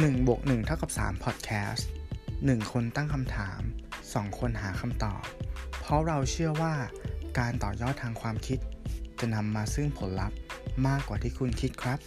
[0.00, 1.82] 1บวก1เท่ากับ3 Podcast
[2.26, 3.60] 1 คนตั้งคำถาม
[4.00, 5.22] 2 คนหาคำตอบ
[5.80, 6.74] เพราะเราเชื่อว่า
[7.38, 8.58] การต่อยอดทางความคิด
[9.20, 10.36] จะนำมาซึ่งผลลัพธ์
[10.86, 11.98] มากกว่าที่คุณคิดครับ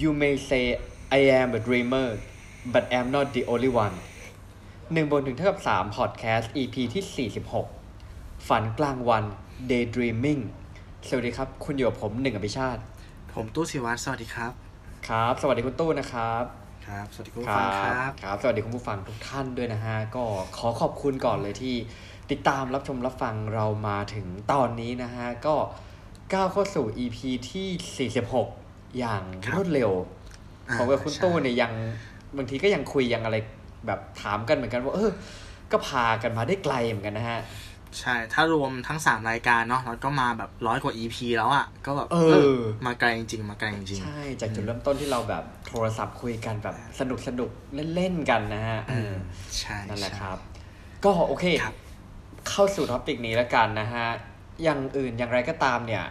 [0.00, 0.64] You may say
[1.18, 2.08] I am a dreamer
[2.72, 3.96] but am not the only one
[4.92, 7.30] หนึ่งบนหนึ่งเท่ากับสาม podcast EP ที่
[7.88, 9.24] 46 ฝันกลางวัน
[9.70, 10.42] daydreaming
[11.08, 12.82] สวัสดีครับ คุณอยู่กับผมหนึ่งอภิชาติ
[13.40, 14.52] ผมตู้ศิวัตรสวัสดีครับ
[15.08, 16.44] ครับ สวัสดีคุณตู้นะครับ
[16.86, 20.24] ครับ สวัสดีคุณผู้ฟังครับครับ สวัสดีคุณผู้ฟังทุกท่านด้วยนะฮะ ก็
[20.58, 21.74] ขอขอบคุณก่อนเลยที่
[22.30, 25.54] ติดตามรับชมรับฟังเรามาถึงตอนนี้นะฮะ ก็
[26.32, 27.18] ก้าวเข้าสู่ EP
[27.50, 28.10] ที่
[28.52, 29.90] 46 อย่างครับรวดเร็ว
[30.68, 31.72] อ่าผมกับคุณใช่ตู้เนี่ยยัง
[32.36, 33.36] บางทีก็ยังคุยยังอะไร
[33.86, 35.10] แบบถามกันเหมือนกันว่าเออ
[35.72, 37.40] ก็พากันมาได้ไกลเหมือนกันนะฮะ
[38.00, 42.16] ใช่ ถ้ารวมทั้ง3รายการเนาะแล้วก็มาแบบร้อยกว่า EP แล้วอะ ก็แบบเอ
[42.58, 47.50] อ มาไกลจริงๆมาไกลจริง ใช่ จากจุดเริ่มต้นที่เราแบบโทรศัพท์คุยกันแบบสนุกสนุก
[47.94, 49.14] เล่นๆกันนะฮะๆอืม
[49.58, 50.38] ใช่นั่นแหละใช่ครับ
[51.04, 51.74] ก็โอเคครับ
[52.48, 54.06] เข้าสู่ topic นี้แล้วกันนะฮะ
[54.62, 56.04] อย่างอื่นอย่างไรก็ตามเนี่ย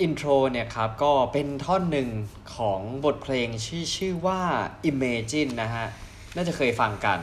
[0.00, 2.08] intro เนี่ยครับ ก็เป็นท่อนหนึ่ง
[2.56, 4.40] ของบทเพลงชื่อชื่อว่า
[4.90, 5.86] Imagine นะฮะ
[6.36, 7.18] น่าจะเคยฟังกัน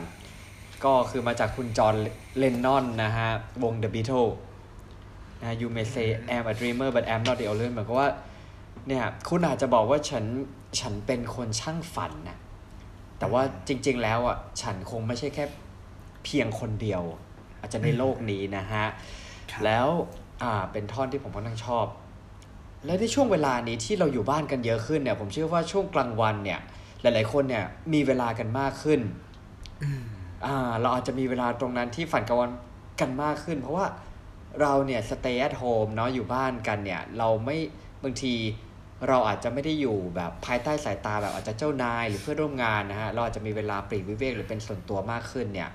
[0.86, 1.96] ก็คือมาจากคุณจอห์น
[2.38, 3.30] เลนนอนนะฮะ
[3.64, 4.34] วง The Beatles
[5.42, 8.10] นะ You may say I'm a dreamer but I'm not the only one เหมือนกับว่า
[8.88, 10.26] เนี่ยคุณอาจจะบอกว่าฉัน
[10.80, 12.38] ฉันเป็นคนช่างฝันนะ
[13.20, 15.46] แต่ว่าจริง ๆ แล้วอะฉันคงไม่ใช่แค่
[16.24, 17.02] เพียงคนเดียว
[17.60, 18.86] อาจจะในโลกนี้นะฮะ
[19.52, 19.88] ครับแล้ว
[20.44, 21.86] อ่าเป็นท่อนที่ผมค่อนข้างชอบ
[22.86, 26.60] และในช่วงเวลานี้ที่เราอยู่บ้านกันเยอะขึ้นเนี่ย ผมเชื่อว่าช่วงกลางวันเนี่ย
[27.02, 29.00] หลาย ๆ คนเนี่ยมีเวลากันมากขึ้น
[29.84, 30.15] อืมอ่า
[30.82, 32.52] เราอาจจะมีเวลาตรงนั้นที่ฝันกลางวัน
[33.00, 33.86] กันมากขึ้น เพราะว่า
[34.62, 37.58] เราเนี่ย stay at home เนาะอยู่บ้านกันเนี่ย เราไม่
[38.04, 38.34] บางที
[39.08, 45.70] เราอาจจะไม่ได้อยู่แบบภายใต้สายตาแบบอาจจะเจ้านายหรือเพื่อนร่วมงานนะฮะ เราอาจจะมีเวลาปลีกวิเวกหรือเป็นส่วนตัวมากขึ้นเนี่ย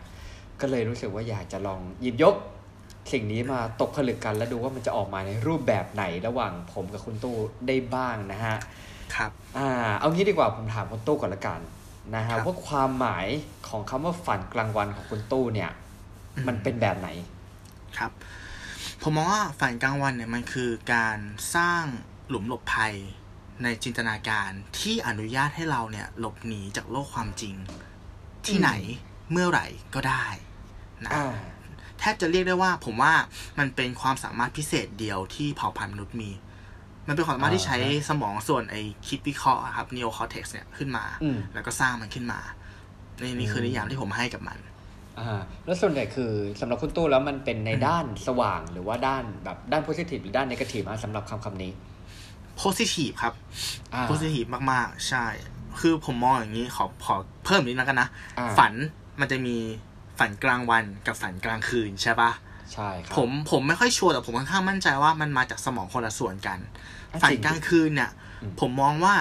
[0.60, 2.34] ก็เลยรู้สึกว่าอยากจะลองหยิบยก
[3.12, 7.36] สิ่งนี้มาตกผลึกกันแล้วดูว่ามันจะออกมาในรูปแบบไหนระหว่างผมกับคุณตู้
[7.66, 8.56] ได้บ้างนะฮะ
[9.14, 11.60] ครับ อ่า เอางี้ดีกว่าผมถามคุณตู้ก่อนละกัน
[12.14, 13.26] นะครัฮะบว่าความหมาย
[13.68, 15.70] ของคำว่าฝันกลางวันของคุณตู้เนี่ย
[16.46, 17.08] มันเป็นแบบไหน
[17.98, 18.10] ครับ
[19.02, 21.18] ผมมองว่าฝันกลางวันเนี่ยมันคือการ
[21.56, 21.84] สร้าง
[22.28, 22.94] หลุมหลบภัย
[23.62, 27.54] ในจินตนาการที่อนุญาตให้เราเนี่ย หลบหนีจากโลกความจริง
[28.46, 28.70] ที่ไหน
[29.30, 30.26] เมื่อไหร่ก็ได้
[31.04, 31.34] นะอ่า
[31.98, 33.14] แทบจะเรียกได้ว่า ผมว่า
[33.58, 36.30] มันเป็นความสามารถพิเศษเดียวที่เผ่าพันธุ์มนุษย์มี
[37.08, 42.40] มันเป็นความสามารถที่ใช้อ่าฮะสมองส่วนไอ้คิดวิเคราะห์อะครับ neocortex เนี่ยขึ้นมาอืมแล้วก็สร้างมันขึ้นมา
[43.20, 44.58] นี่นี่คือนิยามที่ผมให้กับมัน
[45.18, 51.72] อ่าแล้วส่วนใหญ่คือสำหรับคุณตู้แล้วมันเป็นในด้านสว่างหรือว่าด้านแบบด้านโพซิทีฟหรือด้านนกาทีฟสำหรับคำคำนี้
[52.60, 53.34] positive ครับ
[53.94, 55.24] อ่า positive มากๆ ใช่
[55.80, 58.08] คือผมมองอย่างนี้ขอขอเพิ่มนิดนึงแล้วกันนะ
[58.38, 58.72] อ่าฝัน
[59.20, 59.56] มันจะมี
[60.18, 62.30] ฝันกลางวันกับฝันกลางคืนใช่ปะ
[62.74, 66.58] ใช่ครับผมผมไม่ค่อยชัวร์แต่ผมค่อนข้างมั่นใจว่ามันมาจากสมองคนละส่วนกัน
[67.12, 68.10] อะฝันจริงกลางคืนเนี่ย
[68.42, 69.14] อืมผมมองว่า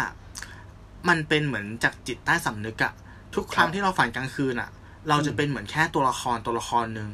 [1.09, 2.93] มันเป็นเหมือนจากจิตใต้สำนึกอะ
[3.35, 4.69] ทุกครั้งครับที่เราฝันกลางคืนอะ
[5.09, 7.09] เราจะอืมเป็นเหมือนแค่ตัวละครตัวละครหนึ่ง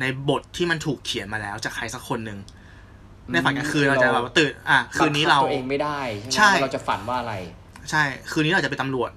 [0.00, 2.38] ในบทที่มันถูกเขียนมาแล้วจากใครสักคนหนึ่ง
[3.32, 7.34] ในฝันกลางคืนเราจะแบบว่าตื่นอะคืนนี้เราบังคับตัวเองไม่ได้ใช่ไหมใช่ว่าเราจะฝันว่าอะไร
[7.90, 9.10] ใช่ คืนนี้เราจะเป็นตำรวจ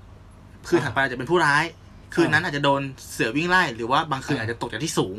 [0.67, 1.63] คืนถัดไปอาจจะเป็นผู้ร้าย
[2.15, 2.81] คืนนั้นอาจจะโดน
[3.11, 5.15] เสือวิ่งไล่หรือว่าบางคืนอ่าอาจจะตกจากที่สูง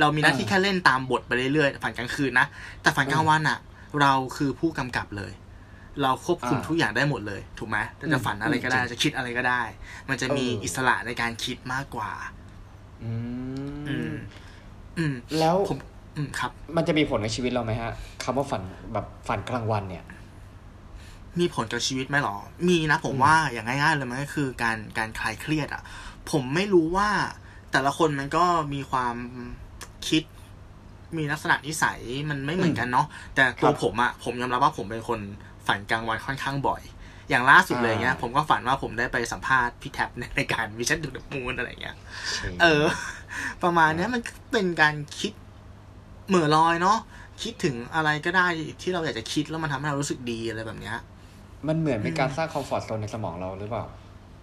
[0.00, 2.46] เรามีหน้าที่อ่าแค่เล่นตามบทไปเรื่อยๆฝันกลางคืนนะ
[2.82, 3.58] แต่ฝันกลางวันอะ
[4.00, 5.32] เราคือผู้กำกับเลย
[6.02, 9.62] เราควบคุมอ่าทุกอย่างได้หมดเลย ถูกไหมเราจะฝันอะไรก็ได้อืมจะคิดอะไรก็ได้
[10.08, 12.10] มันจะมีเอออิอิสระในการคิดมากกว่า
[13.04, 13.12] อื
[13.88, 14.14] อืมม
[14.98, 15.78] อืมแล้วผม
[16.16, 18.62] อืมครับ มันจะมีผลกับชีวิตเราไหมฮะคำว่าฝัน
[18.92, 20.04] แบบฝันกลางวันเนี่ย
[21.40, 22.36] มีผลกับชีวิตไหมหรอ
[22.68, 25.82] มีนะผมอืมว่าอย่างง่ายๆเลยมันก็คือการการคลายเครียดอะ
[26.30, 27.08] ผมไม่รู้ว่า
[27.72, 28.44] แต่ละคนมันก็
[28.74, 29.16] มีความ
[30.08, 30.22] คิด
[31.16, 32.00] มีลักษณะนิสัย
[32.30, 35.20] มันไม่เหมือนกันเนาะแต่ตัวผมอะผมยอมรับว่าผมเป็นคน
[35.66, 36.82] ฝันกลางวันค่อนข้างบ่อย
[37.30, 41.96] อย่างล่าสุดเลยเงี้ย ผมก็ฝันว่าผมได้ไปสัมภาษณ์พี่แท็บในรายการวิชั่นดูดมูนอะไรเงี้ย
[42.62, 42.84] เออ
[43.62, 45.32] ประมาณเนี้ยมันเป็นการคิด
[46.28, 46.98] เหม่อลอยเนาะ
[47.42, 48.46] คิดถึงอะไรก็ได้
[48.82, 50.96] ที่เราอยากจะคิดแล้วมันทำให้เรารู้สึกดีอะไรแบบเนี้ย
[51.68, 53.84] มันเหมือนเป็นการสร้างคอมฟอร์ทโซนในสมองเราหรือเปล่า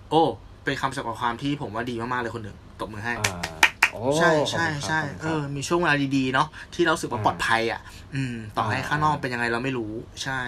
[0.10, 0.24] โอ้
[0.64, 3.71] เป็นคำสักความที่ผมว่าดีมากๆเลยคนหนึ่งตบมือให้อ่าโอ้
[4.18, 7.82] ใช่ใช่ขอบคุณครับใช่ขอบคุณเอครับอมีช่วงเวลาดีๆเนาะที่เรารู้สึกว่าอ่าปลอดภัยอะ
[8.16, 9.92] อืม ต่อให้อ่าข้างนอกเป็นยังไงเราไม่รู้
[10.24, 10.40] ใช่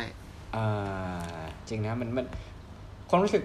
[0.55, 2.25] อ่าจริงนะมันมัน
[3.09, 3.43] ความรู้สึก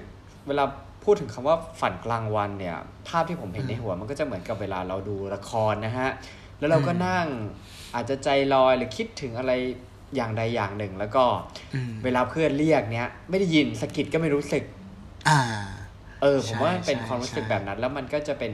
[0.49, 0.65] เวลา
[1.05, 2.77] พูดถึงคำว่าฝันกลางวันเนี่ย
[3.09, 6.11] ภาพที่ผมเห็นในหัว มันก็จะเหมือนกับเวลาเราดูละครนะฮะ
[6.59, 7.27] แล้วเราก็อืมนั่ง
[7.95, 9.53] อาจจะใจลอยหรือคิดถึงอะไร
[10.17, 11.25] อย่างใดอย่างหนึ่ง แล้วก็
[11.75, 14.63] อืมเวลาเพื่อนเรียกเนี้ย ไม่ได้ยินสะกิดก็ไม่รู้สึก
[15.29, 15.41] อ่า
[16.23, 18.53] เออผมว่าใช่เป็นใช่ความรู้สึกใช่แบบนั้น แล้วมันก็จะเป็น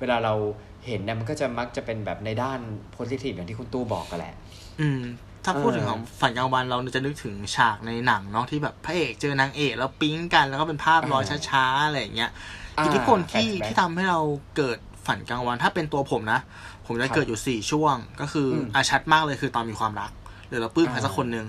[0.00, 0.34] เวลาเรา
[0.86, 2.60] เห็นเนี่ยมันก็จะมักจะเป็นแบบในด้าน
[2.92, 4.34] โพซิทีฟอย่างที่คุณตู้บอกกันแหละ
[4.80, 5.02] อืม
[5.44, 12.30] ถ้าพูดถึงเออของฝันกลางวันเราจะนึกถึงฉากในหนังเนาะที่แบบพระเอกเจอนางเอกแล้วปิ๊งกันแล้วก็เป็นภาพลอยช้าๆอะไรอย่างเงี้ย
[12.84, 14.20] อิทธิพลที่ flashback ที่ทำให้เรา
[14.56, 16.40] เกิดฝันกลางวัน ถ้าเป็นตัวผมนะ
[16.86, 20.10] ผมจะเกิดอยู่สี่ช่วง ก็คืออ่าชัดมากเลยคือตอนมีความรัก
[20.48, 21.46] หรือเราปลื้มใครสักคนหนึ่ง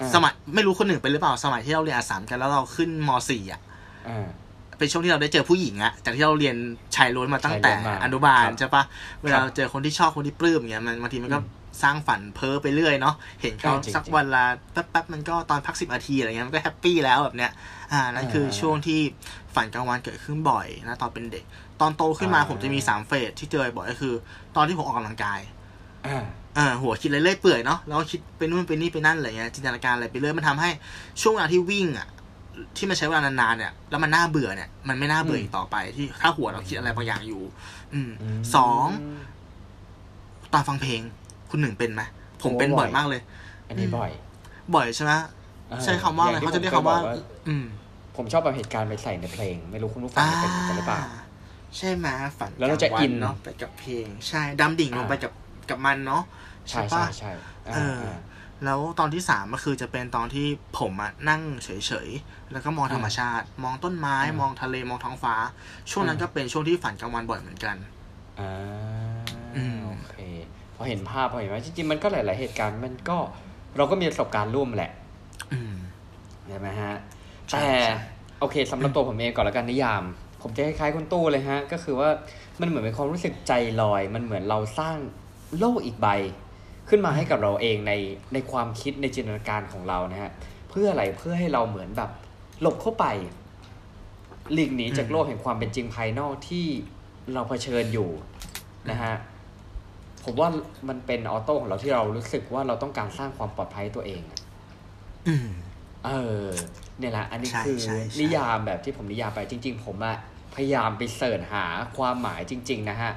[0.00, 3.60] อ่าสมัยไม่รู้คนหนึ่งเป็นหรือเปล่าสมัยที่เราเรียนมสามกันแล้วเราขึ้นมสี่อะ
[4.08, 4.28] อ่า
[4.78, 6.56] เป็นช่วงที่เราได้เจอผู้หญิงอะจากที่เราเรียน
[6.96, 8.84] ชายล้วนมาตั้งแต่ชายล้วนมาอนุบาลครับใช่ปะ
[9.22, 17.52] เวลาเราเจอคนที่ชอบคนที่ปลื้มอย่างเงี้ยมันบางทีมันก็อืมสร้างฝันเพ้อไปเรื่อยเนาะเห็นเขาใช่จริงๆสักวันละแป๊บๆมันก็ตอนพักสิบนาทีอะไรเงี้ยมันก็แฮปปี้แล้วแบบเนี้ย
[17.92, 19.00] อ่านั่นคืออ่าช่วงที่
[19.54, 21.44] ฝันกลางวันเกิดขึ้นบ่อยนะตอนเป็นเด็ก
[21.80, 24.14] ตอนโตขึ้นมาอ่าผมจะมีสามเฟสที่เจอบ่อยก็คือ
[24.56, 25.40] ตอนที่ผมออกกำลังกาย
[26.06, 26.24] อ่า
[26.56, 30.70] เออหัวคิดเรื่อยๆเปื่อยเนาะแล้วก็คิดไปนู่นไปนี่ไปนั่นอะไรเงี้ยจินตนาการอะไรไปเรื่อยมันทำให้
[31.20, 32.06] ช่วงเวลาที่วิ่งอะ
[32.76, 37.42] ที่มันใช้เวลานานๆเนี่ย แล้วมันน่าเบื่อเนี่ย มันไม่น่าเบื่ออีกต่อไป ที่ถ้าหัวเราคิดอะไรบางอย่างอยู่
[37.94, 38.86] อืมมสอง
[40.52, 41.00] ตอนฟังเพลง
[41.50, 42.02] คุณหนึ่งเป็นไหม
[42.42, 43.20] ผมเป็นโอ้บ่บ่ออยยมากเลย
[43.68, 44.10] อันนี้บ่อย
[44.74, 45.12] บ่อยใช่ไหม
[45.70, 47.04] อ่ใช้คำว่าอะไรย่งที่เขาจะเรียกผมคำว่าบอก
[47.48, 47.64] อืม
[48.16, 51.00] ผมชอบเอาเหตุการณ์ไปใส่ในเพลง ไม่รู้คุณผู้ฟังเป็นเหมือนกันหรือเปล่า
[51.76, 52.06] ใช่ไหม
[52.38, 55.32] ฝันแล้วเราจะกงอินเนาะไปกับเพลง ใช่ดำดิ่งลงอ่าไปกับ
[55.70, 56.22] กับมันเนาะ
[56.68, 57.30] ใช่ปะใช่ใช่
[57.68, 58.18] อ่าเอออ่า
[58.64, 60.46] แล้วตอนที่สามก็คือจะเป็นตอนที่
[60.78, 61.68] ผมอะนั่งเฉ
[62.06, 65.34] ยๆ แล้วก็มองอ่าธรรมชาติ มองต้นไม้อ่ามมองทะเลมองท้องฟ้า
[65.90, 67.76] ช่วงนั้นอ่าก็เป็นช่วงที่ฝันกลางวันบ่อยเหมือนกัน
[68.40, 68.50] อ่า
[69.56, 70.16] อืมโอเค
[70.76, 73.16] พอเห็นภาพพอเห็นว่าจริงๆมันก็หลาย ๆ เหตุการณ์มันก็
[73.76, 74.90] เราก็มีประสบการณ์ร่วมแหละ
[75.52, 75.74] อืม
[76.48, 76.94] ใช่ไหมฮะ
[77.50, 77.98] ใช่แต่ใช่
[78.40, 80.02] โอเคสำหรับตัวผมเองก่อนแล้วกันนิยาม
[80.42, 82.08] ผมจะคล้ายๆคุณตู้เลยฮะ ก็คือว่า
[82.60, 83.52] มันเหมือนเป็นความรู้สึกใจ
[83.82, 84.96] ลอย มันเหมือนเราสร้าง
[85.58, 86.08] โลกอีกใบ
[86.88, 87.92] ขึ้นมาให้กับเราเองใน
[88.32, 90.32] ในความคิดในจินตนาการของเรานะฮะ
[90.70, 92.10] เพื่ออะไรเพื่อให้เราเหมือนแบบ
[92.60, 93.06] หลบเข้าไป
[94.52, 96.66] หลีกหนีจากโลกแห่งความเป็นจริงภายนอกที่
[97.34, 98.10] เราเผชิญอยู่
[98.90, 99.14] นะฮะ
[100.24, 100.48] ผมว่า
[100.88, 104.40] มันเป็นออโต้ของเราที่เรารู้สึกว่าเราต้องการสร้างความปลอดภัยให้ตัวเองอะ
[105.28, 105.48] อืม
[106.06, 106.10] เอ
[106.40, 106.44] อ
[106.98, 110.16] เนี่ยแหละอันนี้ใช่คือใช่ใช่นิยามแบบที่ผมนิยามไปจริง ๆ ผมอะ
[110.54, 111.64] พยายามไปเสิร์ชหา
[111.96, 113.12] ความหมายจริง ๆ นะฮะ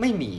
[0.00, 0.32] ไม่มี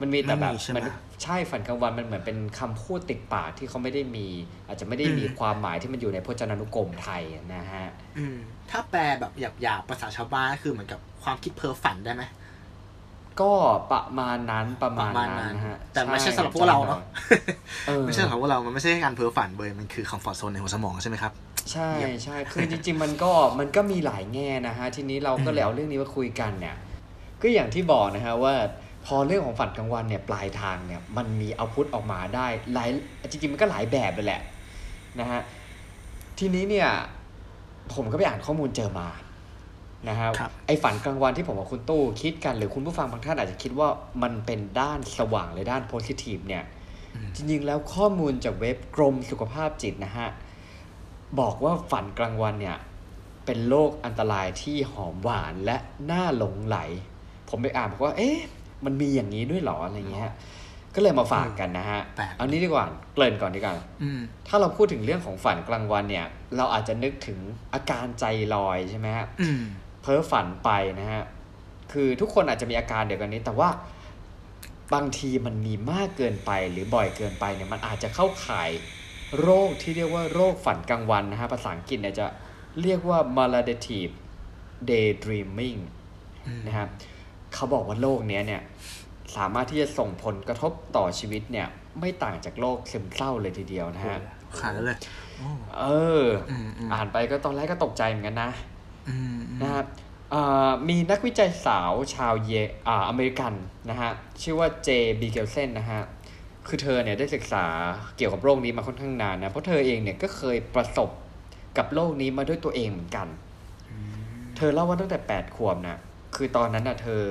[0.00, 0.84] มันมีแต่แบบไม่มีใช่ไหมมัน
[1.22, 4.26] ใช่ฝันกลางวันมันเหมือนเป็นคำพูดติดปากที่เขาไม่ได้มี
[4.66, 7.22] อาจจะไม่ได้มีอืมความหมายที่มันอยู่ในพจนานุกรมไทย
[7.54, 7.86] นะฮะ
[8.18, 8.36] อืม
[8.70, 9.32] ถ้าแปลแบบ
[9.62, 12.24] หยาบๆภาษาชาวบ้านก็คือเหมือนกับความคิดเพ้อฝันได้ไหม
[13.40, 13.52] ก็
[13.92, 17.00] ประมาณนั้นประปมาระณมาณนั้นนั้นนะฮะแต่ไม่ใช่สำหรับพวกเราเนาะ
[17.86, 21.32] เออไม่ใช่สำหรับพวกเรามันไม่ใช่การเพ้อฝันเว้ยมันคือคอมฟอร์ทโซนในหัวสมองใช่ไหมครับ
[21.72, 26.76] ใช่เยี่ยมใช่คือจริง ๆ มันก็มันก็มีหลายแง่นะฮะทีนี้เราก็เลยเอาเรื่องนี้มาคุยกันเนี่ย
[27.42, 28.54] ก็อย่างที่บอกนะฮะว่า
[29.06, 32.88] พอเรื่องของฝันกลางวันเนี่ยปลายทางเนี่ยมันมีเอาพุทออกมาได้หลาย
[33.30, 34.42] จริงๆมันก็หลายแบบเลยแหละ
[35.20, 35.40] นะฮะ
[36.38, 36.88] ทีนี้เนี่ย
[37.94, 39.08] ผมก็ไปอ่านข้อมูลเจอมา
[40.08, 43.88] นะฮะครับไอฝันกลางวันที่ผมกับคุณตู้คิดกันหรือคุณผู้ฟังบางท่านอาจจะคิดว่า
[44.22, 46.64] มันเป็นด้านสว่างหรือด้านโพซิทีฟเนี่ย
[47.14, 50.28] อืมจริงๆแล้วข้อมูลจากเว็บกรมสุขภาพจิตนะฮะ
[51.40, 52.76] บอกว่าฝันกลางวันเนี่ย
[53.46, 55.76] เป็นโรคอันตรายที่หอมหวานและ
[56.10, 56.78] น่าหลงไหล
[57.48, 58.38] ผมไปอ่านบอกว่า เอ๊ะ
[58.86, 60.32] มันมีอย่างนี้ด้วยเหรออะไรเงี้ย
[60.94, 66.26] ก็เลยมาฝากกันนะฮะแปลกเอานี้ดีกว่าเกริ่นก่อนดีกว่าอืมถ้าเราพูดถึงเรื่องของฝันกลางวันเนี่ย
[66.56, 67.38] เราอาจจะนึกถึง
[67.74, 68.24] อาการใจ
[68.54, 69.62] ลอยใช่ไหมฮะอืม
[70.02, 71.22] เพ้อฝันไปนะฮะ
[71.92, 73.68] คือทุกคนอาจจะมีอาการเดียวกันนี้ แต่ว่า
[74.94, 78.70] บางทีมันมีมากเกินไปหรือบ่อยเกินไปเนี่ยมันอาจจะเข้าข่าย
[79.40, 82.26] โรคที่เรียกว่าโรคฝันกลางวันนะฮะภาษาอังกฤษเนี่ยจะ
[82.82, 84.12] เรียกว่า maladaptive
[84.90, 85.80] daydreaming
[86.46, 86.88] อืมนะครับ
[87.56, 88.62] เขาบอกว่าโรคเนี้ยเนี่ย
[89.36, 91.66] สามารถที่จะส่งผลกระทบต่อชีวิตเนี่ย
[92.00, 94.18] ไม่ต่างจากโรคซึมเศร้าเลยทีเดียวนะฮะ
[94.58, 94.98] ขาดแล้วเลย
[95.38, 95.84] โอ้เอ
[96.22, 98.50] ออืมอืมอ่านไปก็ตอนแรกก็ตกใจเหมือนกันนะ
[99.08, 99.86] อืมอืมนะครับ
[100.30, 102.50] เอ่อมีนักวิจัยสาวชาวเย
[102.88, 103.52] อ่าอเมริกัน
[103.90, 104.10] นะฮะ
[104.42, 104.88] ชื่อว่าเจ
[105.20, 106.02] บีเกลเซนนะฮะ
[106.66, 107.64] คือเธอเนี่ยได้ศึกษา
[108.16, 111.10] เกี่ยวกับโรคนี้มาค่อนข้างนานนะเพราะเธอเองเนี่ยก็เคยประสบ
[111.76, 113.26] กับโรคนี้มาด้วยตัวเองเหมือนกัน
[114.56, 115.98] เธอเล่าว่าตั้งแต่แปดขวบนะ
[116.36, 117.22] คือตอนนั้นน่ะเธอ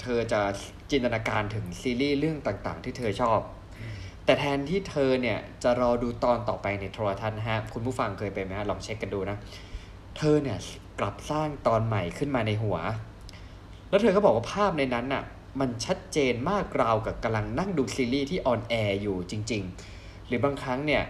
[0.00, 0.40] เธอจะ
[0.90, 3.40] จินตนาการถึงซีรีส์เรื่องต่างๆ ที่เธอชอบ
[4.24, 9.36] แต่แทนที่เธอเนี่ยจะรอดูตอนต่อไปในโทรทัศน์นะฮะ คุณผู้ฟังเคยเป็นไหมฮะ ลองเช็คกันดูนะ
[10.16, 10.58] เธอเนี่ย
[11.00, 12.76] กลับสร้างตอนใหม่ขึ้นมาในหัว
[13.88, 15.24] แล้วเธอก็บอกว่าภาพในนั้นน่ะ
[15.60, 19.62] มันชัดเจนมากราวกับกำลังนั่งดูซีรีส์ที่ on air อยู่จริง
[19.94, 21.02] ๆ หรือบางครั้งเนี่ย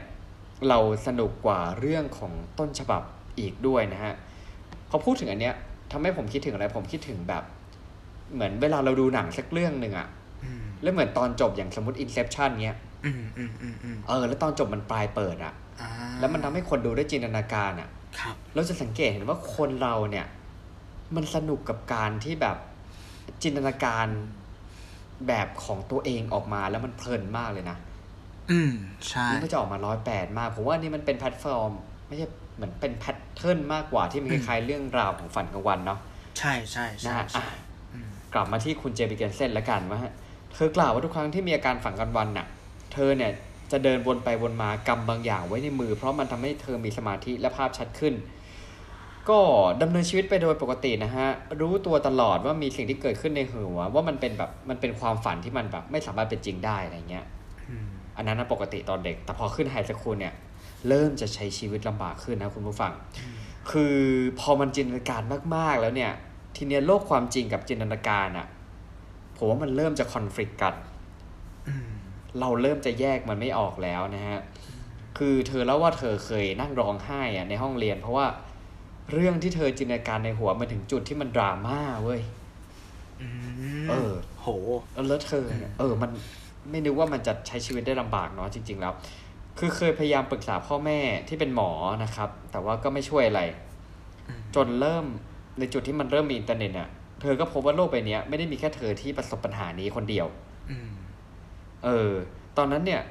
[0.69, 3.03] เราสนุกกว่าเรื่องของต้นฉบับ
[3.39, 4.15] อีกด้วยนะฮะ
[4.91, 5.55] พอพูดถึงอันเนี้ย
[5.93, 7.45] ทำให้ผมคิดถึงอะไร ผมคิดถึงแบบ
[8.35, 10.09] เหมือนเวลาเราดูหนังสักเรื่องหนึ่งอะ
[10.45, 15.91] อืมแล้วเหมือนตอนจบอย่างสมมติ Inception เนี้ยอืมอืมอืมอืมเออ แล้วตอนจบมันปลายเปิดอะอ่า
[16.21, 20.27] แล้วมันทำให้คนดูได้จินตนาการอะครับเราจะสังเกตเห็นว่าคนเราเนี่ย
[21.17, 22.57] มันสนุกกับการที่แบบ
[23.43, 24.07] จินตนาการ
[25.27, 27.77] แบบของตัวเองออกมาแล้วมันเพลินมากเลยนะ
[28.51, 28.73] อืม
[29.09, 31.71] ใช่นี่มันจะออกมาร้อยแปดมาก ผมว่านี่มันเป็นแพลตฟอร์ม
[32.09, 32.27] ไม่ใช่
[32.59, 35.99] เหมือนเป็น pattern มากกว่าที่มันคล้ายๆเรื่องราวของฝันกลางวันเนาะ
[36.39, 37.59] ใช่ใช่นะใช่ฮะใช่อะ
[37.95, 40.13] อืมกลับมาที่คุณเจบิเกนเซนแล้วกันว่าฮะ
[40.55, 42.47] เธอกล่าวว่าทุกครั้งที่มีอาการฝันกลางวันน่ะ
[42.93, 43.33] เธอเนี่ย
[43.73, 48.15] จะเดินวนไปวนมากำบางอย่างไว้ในมือ เพราะมันทำให้เธอมีสมาธิและภาพชัดขึ้น
[49.29, 49.41] ก็
[49.83, 51.27] ดำเนินชีวิตไปโดยปกตินะฮะ
[51.61, 57.27] รู้ตัวตลอดว่ามีสิ่งที่เกิดขึ้นในหัวว่ามันเป็นแบบมันเป็นความฝันที่มันแบบไม่สามารถเป็นจริงได้อะไรเงี้ย
[57.69, 57.87] อืม
[58.17, 60.35] อันนั้นนะปกติตอนเด็ก แต่พอขึ้นไฮสคูลเนี่ย
[60.89, 62.93] เริ่มจะใช้ชีวิตลำบากขึ้นนะคุณผู้ฟัง
[63.71, 63.97] คือ
[64.41, 65.23] พอมันจินตนาการ
[65.55, 66.13] มากๆแล้วเนี่ย
[66.57, 68.47] ทีเนี้ยโลกความจริงกับจินตนาการอะ
[69.37, 70.75] ผมว่ามันเริ่มจะคอนฟ lict กัน
[71.69, 71.91] อืม
[72.41, 74.41] เราเริ่มจะแยกมันไม่ออกแล้วนะฮะ
[75.19, 78.27] คือเธอเล่าว่าเธอเคยนั่งร้องไห้อะในห้องเรียน เพราะว่า
[79.13, 82.21] เรื่องที่เธอจินตนาการในหัวมันถึงจุดที่มันดราม่าเว้ย
[83.21, 83.27] อื
[83.85, 84.49] มเออ โห
[85.09, 86.11] แล้วเธอเนี่ยเออ มัน
[86.71, 88.93] ไม่นึกว่ามันจะใช้ชีวิตได้ลำบากเนาะจริง ๆ แล้ว
[89.59, 90.99] คือเคยพยายามปรึกษาพ่อแม่
[91.29, 91.71] ที่เป็นหมอ
[92.05, 93.43] นะครับ แต่ว่าก็ไม่ช่วยอะไร
[94.29, 95.05] อืมจนเริ่ม
[95.59, 96.89] ในจุดที่มันเริ่มมีอินเทอร์เน็ตอะ
[97.21, 100.27] เธอก็พบว่าโลกใบเนี้ยไม่ได้มีแค่เธอที่ประสบปัญหานี้คนเดียว
[100.71, 100.91] อืม
[101.85, 102.13] เออ
[102.57, 103.03] ตอนนั้นเนี่ย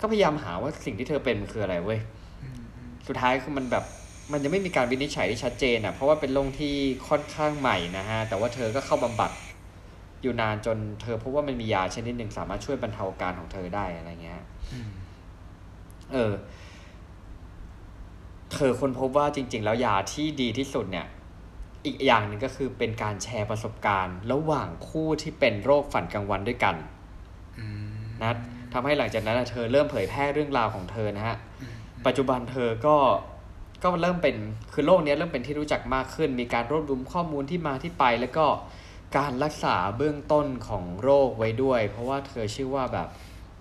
[0.00, 2.00] ก็พยายามหาว่าสิ่งที่เธอเป็นมันคืออะไรเว้ย
[2.42, 3.84] อืมอืมสุดท้ายคือมันแบบ
[4.32, 6.74] มันยังไม่มีการวินิจฉัยที่ชัดเจนอะ เพราะว่าเป็นโรคที่
[7.08, 9.30] ค่อนข้างใหม่นะฮะ แต่ว่าเธอก็เข้าบำบัด
[10.22, 14.90] อยู่นานจนเธอพบว่ามันมียาชนิดหนึ่งสามารถช่วยบรรเทาอาการของเธอได้อะไรเงี้ยอืม
[16.12, 16.32] เออ
[18.52, 21.06] เธอค้นพบว่าจริง ๆ แล้วยาที่ดีที่สุดเนี่ย
[21.86, 26.74] อีกอย่างหนึ่งก็คือเป็นการแชร์ประสบการณ์ ระหว่างคู่ที่เป็นโรคฝันกลางวันด้วยกัน
[27.58, 28.36] อืมนะ
[28.72, 31.74] ทำให้หลังจากนั้นนะเธอเริ่มเผยแพร่เรื่องราวของเธอนะฮะอืม
[32.06, 32.96] ปัจจุบันเธอก็
[33.82, 34.36] ก็เริ่มเป็น
[34.72, 38.46] คือโรคเนี้ยเริ่มเป็นที่รู้จักมากขึ้น มีการรวบรวมข้อมูลที่มาที่ไป แล้วก็
[39.16, 43.08] การรักษาเบื้องต้นของโรคไว้ด้วย เพราะว่าเธอเชื่อว่าแบบ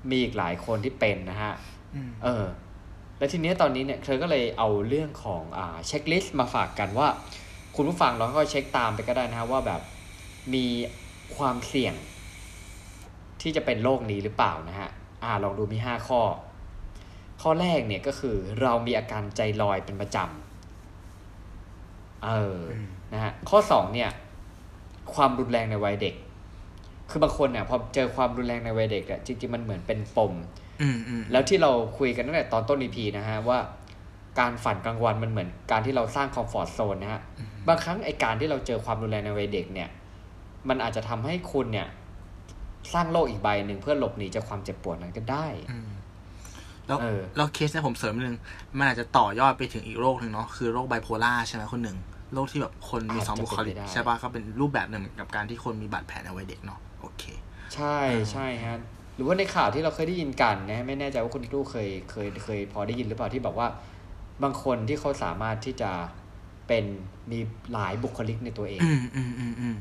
[0.10, 1.73] มีอีกหลายคนที่เป็นนะฮะอืม
[2.24, 2.46] เออ
[3.18, 7.08] แล้วทีเนี้ยตอนนี้เนี่ยเธอก็เลยเอาเรื่องของอ่าเช็คลิสต์มาฝากกันว่า
[7.76, 9.82] คุณผู้ฟังลองก็เช็คตามไปก็ได้นะฮะว่าแบบ
[10.54, 10.66] มี
[11.36, 11.96] ความเสี่ยง
[13.42, 14.90] ที่จะเป็นโรคนี้หรือเปล่านะฮะ
[15.24, 16.22] อ่าลองดูมีห้าข้อ
[17.42, 24.10] ข้อแรกเนี่ยก็คือเรามีอาการใจลอยเป็นประจำเอออมนะฮะข้อสองเนี่ย
[25.16, 26.16] ความรุนแรงในวัยเด็ก
[27.10, 30.63] คือบางคนเนี่ยพอเจอความรุนแรงในวัยเด็กอะจริงๆมันเหมือนเป็นปมอืมอืม
[31.32, 33.60] แล้วที่เราคุยกันตั้งแต่ตอนต้น EP นะฮะว่า
[34.40, 37.22] การฝันกลางวันมันเหมือนการที่เราสร้างคอมฟอร์ z โซนนะฮะ
[37.68, 39.90] บางครั้งไอการที่เราเจอความรุนแรงในวัยเด็กเนี่ย
[40.70, 41.88] มันอาจจะทำให้คุณเนี่ย
[42.94, 45.90] สร้างโลกอีกใบหนึ่งเพื่อหลบหนีจากความเจ็บปวดนั้นก็ได้อืม
[46.88, 48.40] แล้วเออแล้วเคสเนี่ยผมเสริมนิดนึง
[48.78, 51.98] มันอาจจะต่อยอดไปถึงอีกโรคหนึ่งเนาะคือโรคไบโพล่าใช่ไหมคนหนึ่ง
[52.34, 57.24] โรคที่แบบคนมีสองบุคลิกใช่ปะก็เป็นรูปแบบหนึ่งกับการที่คนมีบาดแผลในวัยเด็กเนาะโอเค
[57.76, 57.98] ใช่
[58.32, 58.78] ใช่ฮะ
[59.16, 63.68] หรือว่าในข่าวที่เราเคยได้ยินกันนะฮะไม่แน่ใจว่าคุณตู้เคยเคยเคยพอได้ยินหรือเปล่าที่บอกว่า
[64.44, 65.92] บางคนที่เขาสามารถที่จะ
[66.68, 66.86] เป็น
[67.32, 67.40] มี
[67.74, 69.78] หลายบุคลิกในตัวเอง อืมอืมอืมอืม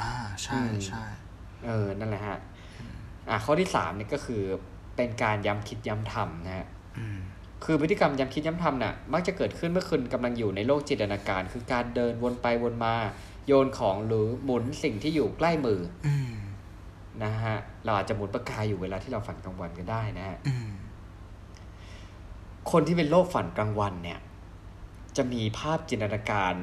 [0.00, 1.04] อ่าใช่อืมใช่
[1.64, 2.38] เออนั่นแหละฮะ
[3.28, 4.42] อะข้อที่สามเนี่ยก็คือ
[4.96, 6.66] เป็นการย้ำคิดย้ำทำนะฮะ
[6.98, 7.18] อืม
[7.64, 12.94] คือพฤติกรรมย้ำคิดย้ำทำน่ะมักจะเกิดขึ้นเมื่อคุณกำลังอยู่ในโลกจินตนาการ คือการเดินวนไปวนมา
[13.46, 16.32] โยนของหรือหมุนสิ่งที่อยู่ใกล้มืออืม
[17.24, 20.70] นะฮะ เราอาจจะหมุนปากกาอยู่เวลาที่เราฝันกลางวันก็ได้นะฮะอืม
[22.70, 24.18] คนที่เป็นโรคฝันกลางวันเนี่ย
[25.16, 26.54] จะมีภาพจินตนาการ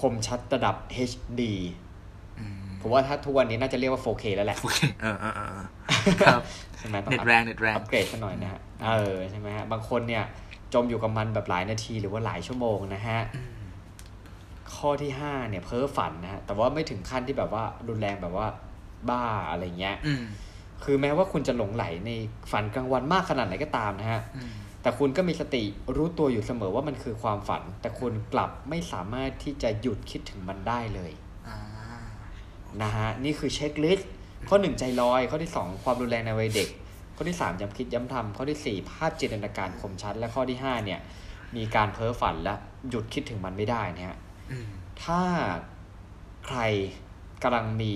[0.00, 0.76] คมชัดระดับ
[1.10, 1.42] HD
[2.38, 5.66] อืมผมว่าถ้าทุกวันนี้น่าจะเรียกว่า 4K แล้วแหละโอเคเออเออเออเออ
[6.20, 6.42] ครับ
[6.78, 10.24] ใช่ไหมต้องเน็ตอัพแรงเน็ตแรงอัปเกรดซะหน่อยนะฮะ เออใช่ไหมฮะ บางคนเนี่ย
[10.74, 13.54] จมอยู่กับมันแบบหลายนาทีหรือว่าหลายชั่วโมงนะฮะอืม
[14.76, 18.46] ข้อที่ห้าเนี่ยเพ้อฝันนะฮะ แต่ว่าไม่ถึงขั้นที่แบบว่ารุนแรงแบบว่า
[19.10, 20.24] บ้าอะไรเงี้ยอืม
[20.84, 22.10] คือแม้ว่าคุณจะหลงไหลใน
[22.50, 25.62] ฝันกลางวันมากขนาดไหนก็ตามนะฮะอืมแต่คุณก็มีสติ
[25.96, 31.12] รู้ตัวอยู่เสมอว่ามันคือความฝัน แต่คุณกลับไม่สามารถที่จะหยุดคิดถึงมันได้เลย
[31.48, 31.58] อ่า
[32.82, 34.10] นะฮะนี่คือเช็คลิสต์
[34.48, 36.68] ข้อหนึ่งใจลอย ข้อที่สองความรุนแรงในวัยเด็ก
[37.16, 41.00] ข้อที่สามย้ำคิดย้ำทำข้อที่สี่ภาพจินตนาการคมชัด และข้อที่ห้าเนี่ย
[41.56, 42.54] มีการเพ้อฝันและ
[42.90, 44.16] หยุดคิดถึงมันไม่ได้นะฮะ
[44.50, 44.68] อืม
[45.02, 45.20] ถ้า
[46.46, 46.60] ใคร
[47.42, 47.94] กำลังมี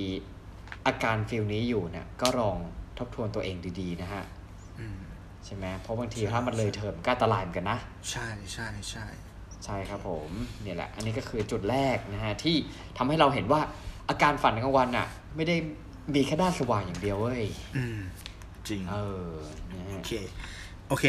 [0.89, 2.57] อาการฟิลนี้อยู่เนี่ยก็ลอง
[2.99, 4.25] ทบทวนตัวเองดีๆนะฮะ
[4.79, 4.99] อืม
[5.45, 7.79] ใช่ไหมเพราะบางทีใช่ถ้ามันเลยเทอมก็อันตรายเหมือนกันนะ
[8.11, 9.07] ใช่ใช่ใช่
[9.65, 10.31] ใช่ครับผม
[10.63, 12.57] เนี่ยแหละ อันนี้ก็คือจุดแรกนะฮะที่
[12.97, 13.61] ทำให้เราเห็นว่า
[14.09, 15.57] อาการฝันกลางวันอะ ไม่ได้
[16.15, 17.45] มีแค่ด้านสว่างอย่างเดียวเว้ย
[17.77, 17.99] อืม
[18.69, 18.97] จริงเอ
[19.29, 19.33] อ
[19.73, 20.13] นะฮะโอเค
[20.89, 21.05] โอเค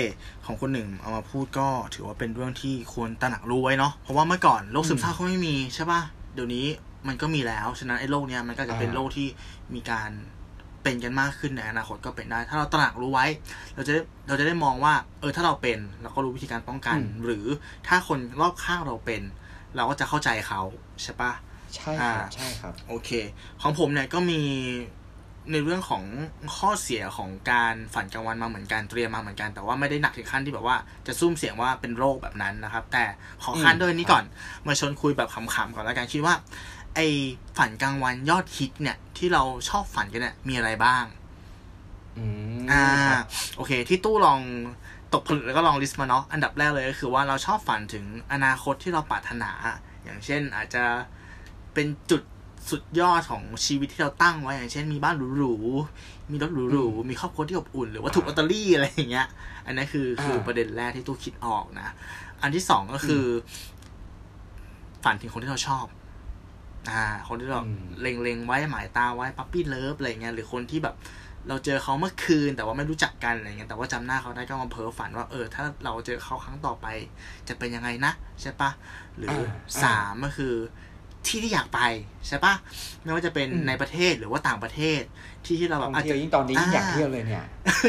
[0.45, 6.01] ของคนหนึ่งเอามาพูดก็ถือว่าเป็นเรื่องที่ควรตระหนักรู้ไว้เนาะเพราะว่าเมื่อก่อนโรคซึมเศร้าเขาไม่มีใช่ป่ะ
[6.33, 6.65] เดี๋ยวนี้
[7.07, 9.27] มันก็มีแล้ว ฉะนั้นไอ้โรคเนี้ยมันก็จะเป็นอ่าโรคที่
[9.75, 10.11] มีการ
[10.83, 13.25] เป็นกันมากขึ้นในอนาคตก็เป็นได้ ถ้าเราตระหนักรู้ไว้
[13.75, 17.45] เราจะได้เราจะได้มองว่า เออถ้าเราเป็นเราก็รู้วิธีการป้องกัน หรือ
[17.87, 19.21] ถ้าคนรอบข้างเราเป็น
[19.75, 20.61] เราก็จะเข้าใจเขา
[21.03, 21.31] ใช่ป่ะ
[21.75, 23.09] ใช่ครับอ่าใช่ครับ โอเค
[23.61, 24.41] ของผมเนี่ยก็มี
[25.51, 26.03] ในเรื่องของ
[26.57, 30.77] ข้อเสียของการฝันกลางวันมาเหมือนกันเตรียมมาเหมือนกัน แต่ว่าไม่ได้หนักถึงขั้นที่แบบว่า
[31.07, 33.05] จะซุ่มเสียงว่าเป็นโรคแบบนั้นนะครับ แต่
[33.43, 34.23] ขอคันอืมด้วยนี้ก่อน
[34.67, 36.35] มาชวนคุยแบบขำๆก่อนแล้วกันคิดว่า
[36.95, 36.99] ไอ
[37.57, 41.03] ฝันกลางวันยอดฮิตเนี่ย ที่เราชอบฝันกันเนี่ยมีอะไรบ้าง
[42.17, 42.23] อื
[42.59, 43.25] มอ่าครับ
[43.57, 44.39] โอเค ที่ตู้ลอง
[45.13, 49.51] ตกผลึกแล้วก็ลองลิสต์มาเนาะอันดับแรกเลยก็คือว่าเราชอบฝันถึงอนาคตที่เราปรารถนา
[50.03, 50.83] อย่างเช่นอาจจะ
[51.73, 52.21] เป็นจุด
[52.69, 59.27] สุดยอดของชีวิตที่เราตั้งไว้ อย่างเช่นมีบ้านหรูๆมีรถหรูๆมีครอบครัวที่อบอุ่น หรือว่าถูกลอตเตอรี่อะไรอย่างเงี้ย
[59.65, 61.87] อันนี้คือคือประเด็นแรกที่ตู้คิดออกนะ
[62.41, 65.85] อันที่สองก็คืออฝันถึงคนที่เราชอบ
[66.89, 70.95] อ่า คนที่เราอืมเล็งๆไว้หมายตาไว้ปั๊ปปี้เลิฟอะไรเงี้ยหรือคนที่แบบ
[71.47, 76.87] เราเจอเขาเมื่อคืนแต่ว่าไม่รู้จักกันอะไรเงี้ยแต่ว่าจำหน้าเขาได้ก็มาเพ้อฝันว่าเออถ้าเราเจอเขาครั้งต่อไป
[77.47, 78.69] จะเป็นยังไงนะใช่ปะ
[79.17, 80.55] หรืออาสามก็คือ
[81.27, 81.79] ที่ที่อยากไป
[82.27, 82.53] ใช่ปะ
[83.03, 85.01] ไม่ว่าจะเป็นอืมในประเทศหรือว่าต่างประเทศ
[85.45, 87.45] ที่ที่เราแบท่บองอาจเที่ยจะวยิ่งตอนนี้ยิ่งอยากเที่ยวเลยเนี่ย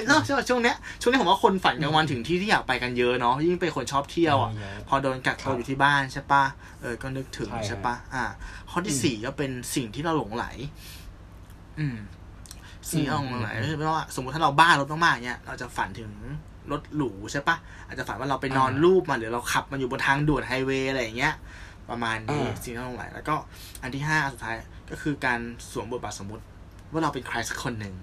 [0.07, 6.45] เนอะใช่ปะช่วงเนี้ยช่วงนี้ผมว่าคนฝันกลางวันถึงที่ที่อยากไปกันเยอะเนาะยิ่งเป็นคนชอบเที่ยวอะเยอะพอโดนกักครัตัวบอยู่ที่บ้านใช่ปะ
[6.81, 8.25] เออก็นึกถึงใช่ใช่ปะอ่า
[8.71, 10.45] ข้อที่อืมสี่ก็เป็นสิ่งที่เราหลงไหล
[11.79, 11.97] อืม
[12.91, 16.11] สิ่งที่เราหลงไหลอืมก็คือไม่ว่าสมมติถ้าเราบ้ารถมากๆเนี่ยเราจะฝันถึง
[16.71, 17.57] รถหรูใช่ปะ
[17.87, 21.35] อาจจะฝันว่าเราไปนอนอ่ารูปมาหรือเราขับมันอยู่บนทางด่วนไฮเวย์อะไรอย่างเงี้ย
[21.90, 23.35] ประมาณนี้อ่าสิ่งที่เราหลงไหลแล้วก็
[23.82, 24.56] อันที่ห้าอันสุดท้าย
[24.90, 26.44] ก็คือการสวมบทบาทสมมติ
[26.92, 27.94] ว่าเราเป็นใครสักคนหนึ่ง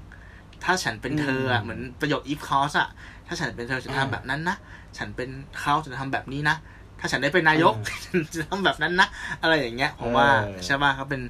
[0.64, 2.90] ถ้าฉันเป็นเธออะเหมือนประโยค if cause อะ
[3.28, 4.58] ถ้าฉันเป็นเธอฉันทำแบบนั้นนะ
[4.98, 5.30] ฉันเป็น
[5.60, 6.56] เขาฉันจะทำแบบนี้นะ
[7.00, 7.74] ถ้าฉันได้เป็นนายก
[8.06, 9.08] ฉันจะทำแบบนั้นนะ
[9.42, 11.22] อะไรอย่างเงี้ยผมว่าเออใช่ป่ะครับเป็น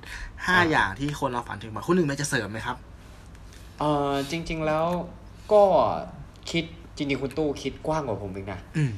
[0.45, 2.77] ห้าอะอย่างที่คนเราฝันถึงมาคุณหนึ่งมันจะเสริมไหมครับ
[3.79, 4.85] เออจริง ๆแล้ว
[5.51, 5.63] ก็
[6.51, 6.63] คิด
[6.97, 8.91] จริงๆคุณตู้คิดกว้างกว่าผมอีกนะอืม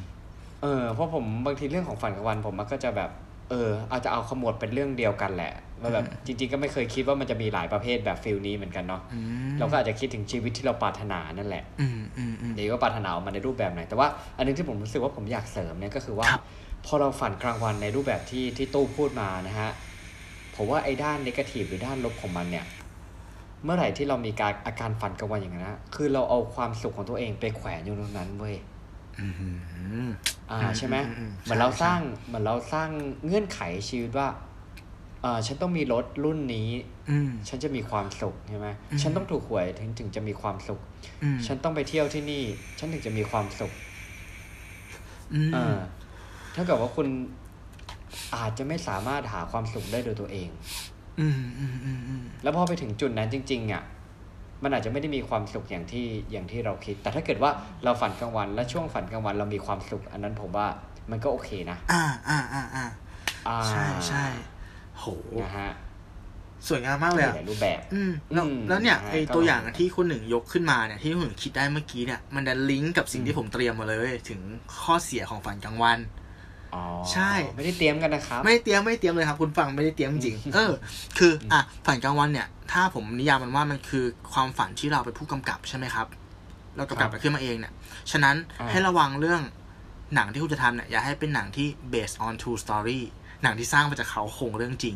[0.62, 3.10] เออเพราะผมบางทีเรื่องของฝันกลางวันผมมันก็จะแบบ
[3.50, 9.20] เอออาจจะเอาขมวดเป็นเรื่องเดียวกันแหละว่าแบบอืมจริง ๆ ก็ไม่เคยคิดว่ามันจะมีหลายประเภทแบบฟิลนี้เหมือนกันเนาะอื
[9.52, 14.08] มเราก็อาจจะคิดถึงชีวิตที่เราปรารถนานั่นแหละอืมอืมอืมเดี๋ยวว่าปรารถนาออกมาในรูปแบบไหน แต่ว่า
[14.38, 16.44] อันหนึงที่ผมรู้สึกว่าผมอยากเสริมเนี่ยก็คือว่าครับ
[16.86, 19.70] พอเราฝันกลางวันในรูปแบบที่ที่ตู้พูดมานะฮะ
[20.56, 22.66] ผมว่าไอ้ด้านนกาทีฟหรือด้านลบของมันเนี่ย
[23.64, 28.56] เมื่อไหร่ที่เรามีการอาการฝันกลางวันอย่างนั้นนะคือเราเอาความสุขของตัวเองไปแขวนอยู่ตรงนั้นเว้ย
[29.20, 29.48] อืมอื
[30.08, 30.10] ม
[30.52, 32.90] อ่าอืมใช่ไหมอืมอืมเหมือนเราใช่สร้างเหมือนเราสร้าง
[33.26, 34.28] เงื่อนไขชีวิตว่า
[35.26, 36.70] อ่าฉันต้องมีรถรุ่นนี้
[37.10, 40.80] อืมฉันจะมีความสุขใช่ไหมอืมฉันต้องถูกหวยถึงถึงจะมีความสุข
[41.24, 42.44] อืมฉันต้องไปเที่ยวที่นี่
[42.80, 43.72] ฉันถึงจะมีความสุข
[45.34, 45.78] อืมอ่า
[46.56, 47.08] ถ้าเกิดว่าคุณ
[48.36, 50.50] อาจจะไม่สามารถหาความสุขได้โดยตัวเอง
[51.20, 53.84] อืมอืมอืมอืมแล้วพอไปถึงจุดนั้นจริง ๆ อะ
[54.63, 57.52] มันอาจจะไม่ได้มีความสุขอย่างที่อย่างที่เราคิด แต่ถ้าเกิดว่า
[57.84, 60.67] เราฝันกลางวัน และช่วงฝันกลางวันเรามีความสุข อันนั้นผมว่า
[61.12, 62.86] มันก็โอเคนะ อ่าอ่าอ่าอ่า
[63.48, 64.26] อ่าใช่ใช่
[64.98, 65.06] โห
[65.43, 65.72] นะฮะ
[66.67, 74.41] สวยงามมากเลยมีอะหลายรูปแบบ อืมแล้วอืมแล้วเนี่ยนะฮะไอก็ตัวอย่างที่คุณหนึ่งยกขึ้นมาเนี่ยที่คุณหนึ่งคิดได้เมื่อกี้เนี่ยมันดันลิงก์กับสิ่งอืมที่ผมเตรียมมาเลยเว้ยถึง
[74.82, 76.29] ข้อเสียของฝันกลางวันอ๋อ
[77.12, 80.72] ใช่ไม่ได้เตรียมกันนะครับ ไม่ได้เตรียมไม่ได้เตรียมเลยครับ คุณฟังไม่ได้เตรียมจริงๆเออ
[81.18, 86.08] คืออะฝันกลางวันเนี่ย ถ้าผมนิยามมันว่ามันคือความฝันที่เราเป็นผู้กำกับใช่ไหมครับ
[86.76, 87.74] เรากำกับไปขึ้นมาเองเนี่ย
[88.12, 89.42] ฉะนั้นอ่าให้ระวังเรื่อง
[90.16, 93.00] หนังที่คุณจะทำเนี่ยอย่าให้เป็นหนังที่ based on true story
[93.44, 94.96] หนังที่สร้างมาจากเขาโครงเรื่องจริง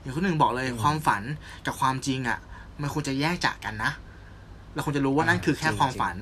[0.00, 1.22] อย่างคนหนึ่งบอกเลยความฝัน
[1.66, 2.38] กับความจริงอะ
[2.80, 3.92] มันควรจะแยกจากกันนะ
[4.74, 6.16] เราควรจะรู้ว่านั่นคือแค่ความฝัน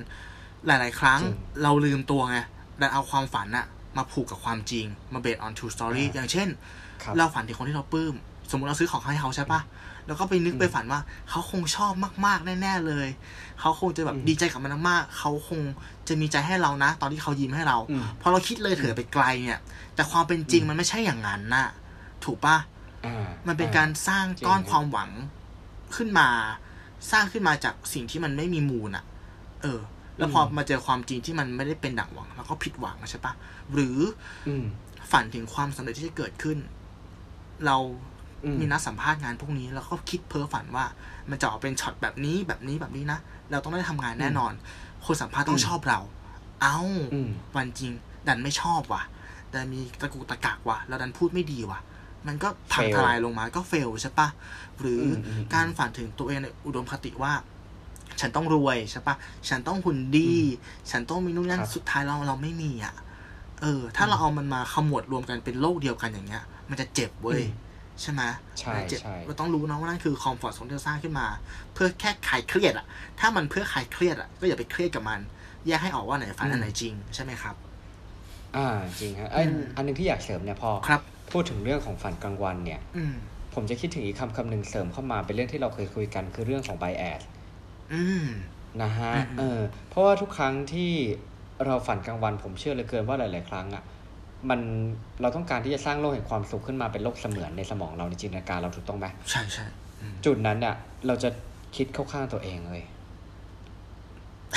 [0.67, 2.37] หลาย ๆ ครั้งจริงเราลืมตัวไง
[2.79, 3.65] ดันเอาความฝันอะ
[3.97, 6.47] มาผูกกับความจริง มา based on true story อ่าอย่างเช่น
[7.03, 8.15] ครับเราฝันถึงคนที่เราปลื้ม
[8.51, 9.61] สมมติเราซื้อของให้เขาใช่ปะ
[10.07, 11.93] แล้วก็ไปนึกอืมไปฝันว่า เขาคงชอบ
[12.25, 13.07] มากๆ แน่ ๆ เลย
[13.59, 15.61] เขาคงจะแบบอืมดีใจกับมันมากๆ เขาคง
[16.07, 19.59] จะมีใจให้เรานะ ตอนที่เขายิ้มให้เราอืมพอเราคิดเลยเถิดไปไกลเนี่ย
[19.95, 21.67] แต่ความเป็นจริงอืมมันไม่ใช่อย่างนั้นน่ะ
[22.25, 22.57] ถูกปะ
[23.05, 25.09] อ่ามันเป็นอ่การสร้างก้อนจริงความหวัง
[25.95, 26.27] ขึ้นมา
[27.11, 29.03] สร้างขึ้นมาจากสิ่งที่มันไม่มีมูลอะ
[29.61, 29.79] เออ
[30.17, 33.33] แล้วพอมาเจอความจริงที่มันไม่ได้เป็นดั่งหวัง แล้วก็ผิดหวังใช่ปะ
[33.73, 33.99] หรือ
[34.47, 34.65] อืม
[35.11, 36.57] ฝันถึงความสำเร็จที่จะเกิดขึ้น
[37.65, 37.77] เรา
[38.43, 40.85] อืมมีนัดสัมภาษณ์งานพวกนี้แล้วก็คิดเพ้อฝันว่า
[41.29, 43.19] มันจะออกเป็นช็อตแบบนี้แบบนี้แบบนี้นะ
[43.51, 44.53] เราต้องได้ทำงานแน่นอน
[45.05, 45.99] คนสัมภาษณ์ต้องอืมชอบเรา
[46.61, 46.79] เอ้า
[47.13, 47.91] อืมวันจริง
[48.27, 49.03] ดันไม่ชอบว่ะ
[49.53, 51.79] ดันมีตะกุกตะกักว่ะแล้วดันพูดไม่ดีว่ะ
[52.27, 54.27] มันก็พัง Fail ทลายลงมาก็เฟลใช่ปะ
[54.79, 57.33] หรืออมอืมการฝันถึงตัวเองในอุดมคติว่า
[58.19, 59.15] ฉันต้องรวยใช่ปะ
[59.49, 60.31] ฉันต้องหุ่นดี
[60.91, 62.95] ฉันต้องมีนู่นนั่นครับสุดท้ายเราเราไม่มีอะ
[63.61, 67.65] เออ ถ้าเราเอามันมาขมวดรวมกันเป็นโลกเดียวกันอย่างเงี้ย มันจะเจ็บเว้ยอืม
[68.01, 68.21] ใช่ไหม
[68.59, 71.27] ใช่มันเจ็บใช่เราต้องรู้นะว่านั่นคือคอมฟอร์ตโซนที่เราสร้างขึ้นมา
[71.73, 72.85] เพื่อแค่คลายเครียดอะ
[73.19, 75.19] ถ้ามันเพื่อคลายเครียดอะก็อย่าไปเครียดกับมัน
[75.67, 77.55] แยกให้ออกว่าไหนฝันอันไหนจริงใช่ไหมครับ
[78.55, 78.67] อ่า
[78.99, 83.13] จริงฮะไอ้ยอืมอันหนึงที่อยากเสริมเนี่ยพอครับ พูดถึงเรื่องของฝันกลางวันเนี่ยอืม
[83.53, 87.21] ผมจะคิดถึงอีกคำคำหนึ่งเสริมเข้ามาเป็นเรื่องที่เราเคยคุยกันคือเรื่องของ bias
[87.93, 88.27] อืม
[88.81, 90.91] นะฮะอืมเออเพราะว่าทุกครั้งที่
[91.65, 93.83] เราฝันกลางวันผมเชื่อเหลือเกินว่าหลาย ๆ ครั้งอะ
[94.49, 94.59] มัน
[95.21, 99.65] เราต้องการที่จะสร้างโลกแห่งความสุขขึ้นมาเป็นโลกเสมือนในสมองเราในจินตนาการเราถูกต้องไหมใช่ใช่
[100.01, 100.75] อืมจุดนั้นเนี่ย
[101.07, 101.29] เราจะ
[101.75, 102.83] คิดเข้าข้างตัวเองเลย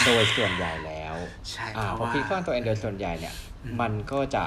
[0.06, 1.16] โดยส่วนใหญ่แล้ว
[1.50, 3.34] ใช่อ่าเพพราะอว่าคิดเข้าข้างตัวเองโดยส่วนใหญ่เนี่ย
[3.64, 4.44] อืมมันก็จะ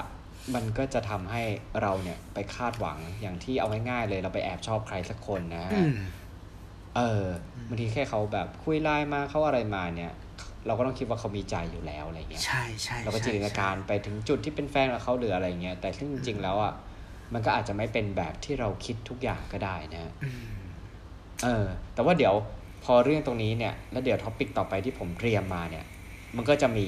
[0.56, 1.44] มันก็จะทำให้
[1.82, 5.96] เราเนี่ยไปคาดหวังอย่างที่เอาง่ายๆเลย เราไปแอบชอบใครสักคนนะฮะอืม
[6.98, 7.26] เออ
[7.68, 10.12] บางทีแค่เขาแบบคุยไลน์มาเขาอะไรมาเนี่ย
[10.68, 16.74] เราก็ต้องคิดว่าเขามีใจอยู่แล้วอะไรเงี้ยใช่ใช่เราก็จินตนาการไปถึงจุดที่เป็นแฟนกับเขาหรืออะไรเงี้ยแต่ซึ่งจริง ๆ แล้วอะ
[17.34, 20.44] มันก็อาจจะไม่เป็นแบบที่เราคิดทุกอย่างก็ได้นะฮะอืม
[21.44, 22.34] เออ แต่ว่าเดี๋ยว
[22.84, 25.86] พอเรื่องตรงนี้เนี่ยแล้วเดี๋ยว topic ต่อไปที่ผมเตรียมมาเนี่ย
[26.36, 26.88] มันก็จะมี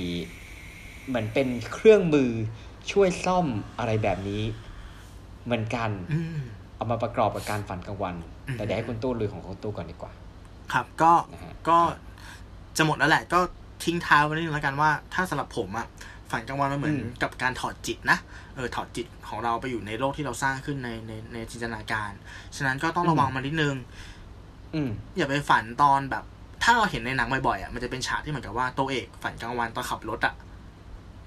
[1.08, 2.32] เหมือนเป็นเครื่องมือ
[2.92, 3.48] ช่วยซ่อม
[3.80, 4.44] อะไรแบบนี้
[5.46, 6.38] เหมือนกันอืม
[6.76, 8.16] เอามาประกอบกับการฝันกลางวัน
[8.48, 10.12] อืมแต่เดี๋ยวให้คุณตู้ลุยของคุณตู้ก่อนดีกว่า
[10.74, 11.78] ครับ ก็นะฮะก็
[12.78, 13.40] จะหมดแล้วแหละ ก็
[13.86, 15.88] ทิ้งท้ายไว้นิดนึงแล้วกันว่า ถ้าสำหรับผมอะ
[16.32, 18.18] ฝันกลางวันมันเหมือนอืมกับการถอดจิตนะ
[18.56, 22.12] เออถอดจิตของเราไปอยู่ในโลกที่เราสร้างขึ้นในในในจินตนาการ
[22.56, 23.76] ฉะนั้นก็ต้องระวังมันนิดนึง
[24.76, 26.24] อืมอย่าไปฝันตอนแบบ
[26.64, 30.34] ถ้าเราเห็นในหนังบ่อยๆอะมันจะเป็นฉากที่เหมือนกับว่าตัวเอกฝันกลางวันตอนขับรถอะ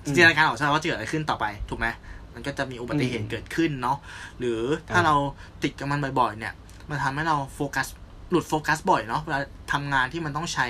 [0.05, 1.87] อืมจินตนาการออกใช่ไหมว่าจะเกิดอะไรขึ้นต่อไป ถูกไหม
[2.35, 3.99] มันก็จะมีอุบัติเหตุอืมเกิดขึ้นเนาะ
[4.39, 5.15] หรือถ้าอ่าเรา
[5.63, 6.55] ติดกับมันบ่อยๆ เนี่ย
[6.91, 7.87] มันทำให้เราโฟกัส
[8.31, 9.41] หลุดโฟกัสบ่อยเนาะเวลา
[9.73, 10.67] ทำงานที่มันต้องใช้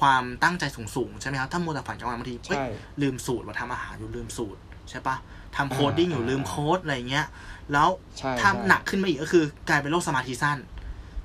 [0.00, 2.66] ความตั้งใจสูงๆใช่ไหมครับถ้ามัวแต่ฝันกลางวันบางทีเอ้ยใช่
[3.02, 5.16] ลืมสูตรว่าทำอาหารอยู่ลืมสูตรใช่ปะ
[5.56, 7.26] ทำอ่า coding อยู่อ่าลืมโค้ดอะไรเงี้ย
[7.72, 10.58] แล้วใช่ถ้าใช่หนักขึ้นมาอีกก็คือกลายเป็นโรคสมาธิสั้น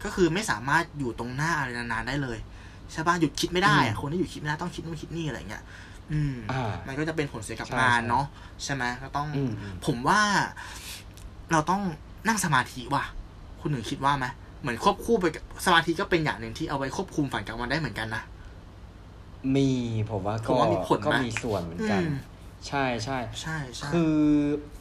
[0.04, 2.38] ก็คือไม่สามารถอยู่ตรงหน้าอะไรนานๆได้เลย
[2.92, 5.64] ใช่ปะหยุดคิดไม่ได้อะคนที่หยุดคิดไม่ได้ต้องคิดนู่นคิดนี่อะไรเงี้ย
[6.12, 8.26] อืมอ่ามันก็จะเป็นผลเสียกับใช่งานใช่เนาะ
[8.64, 10.22] ใช่ไหมก็ต้องอืมอืมผมว่า
[11.52, 11.82] เราต้อง
[12.28, 13.04] นั่งสมาธิว่ะ
[13.62, 14.26] คุณหนึ่งคิดว่าไหม
[14.62, 18.24] เหมือนควบคู่ไปกับสมาธิก็เป็นอย่างหนึ่งที่เอาไว้ควบคุมฝันกลางวันได้เหมือนกันนะ
[19.56, 19.70] มี
[20.12, 22.16] ผมว่าผก็มว่ามีผลนะก็มีส่วนเหมือนกัน อืม
[22.68, 24.16] ใช่ใช่ ใช่ใช่ คือ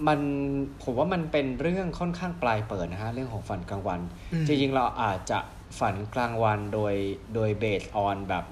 [0.06, 0.20] มัน
[0.82, 4.00] ผมว่ามันเป็นเรื่องค่อนข้างปลายเปิดนะฮะ เรื่องของฝันกลางวัน
[4.42, 5.38] มจริงๆ เราอาจจะ
[5.80, 6.94] ฝันกลางวันโดย
[7.34, 8.44] โดยเบสออนแบบ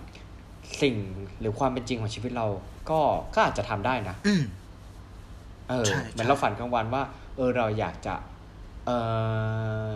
[0.83, 0.97] สิ่ง
[1.41, 2.47] หรือความเป็นจริงของชีวิตเรา
[2.91, 3.01] ก็
[3.35, 4.43] ก็อาจจะทำได้นะ อืม
[5.71, 7.03] เออใช่เหมือนใช่เราฝันกลางวันว่า
[7.37, 8.15] เออเราอยากจะ
[8.87, 8.91] เอ
[9.87, 9.89] อ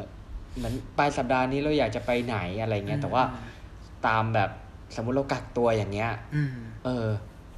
[0.57, 3.25] เหมือนปลายสัปดาห์นี้เราอยากจะไปไหนอะไรเงี้ย แต่ว่า
[4.07, 4.51] ตามแบบ
[4.97, 7.09] สมมุติเรากักตัวอย่างเงี้ยอืมเออ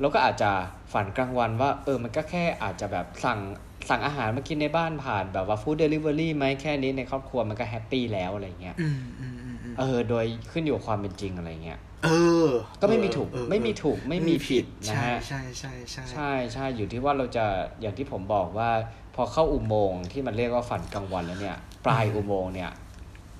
[0.00, 0.50] เราก็อาจจะ
[0.92, 3.40] ฝันกลางวันว่า เออ มันก็แค่อาจจะแบบสั่ง
[3.88, 12.08] สั่งอาหารมากินในบ้านผ่านแบบว่า food delivery ไหมแค่นี้ในครอบครัวมันก็แฮปปี้แล้วอะไรเงี้ยอืมอืมอืมอืมเออ โดยขึ้นอยู่กับความเป็นจริงอะไรเงี้ยเอ
[12.46, 12.48] อ
[12.80, 17.44] ก็ไม่มีถูกเออเออไม่มีถูกไม่มีผิดนะใช่ฮะใช่ใช่ใช่ใช่ใช่อยู่ที่ว่าเราจะ
[17.80, 18.70] อย่างที่ผมบอกว่า
[19.14, 22.70] พอเข้าอุโมงค์ที่มันเรียกว่าฝันกลางวันแล้วเนี่ย ปลายอุโมงค์เนี่ย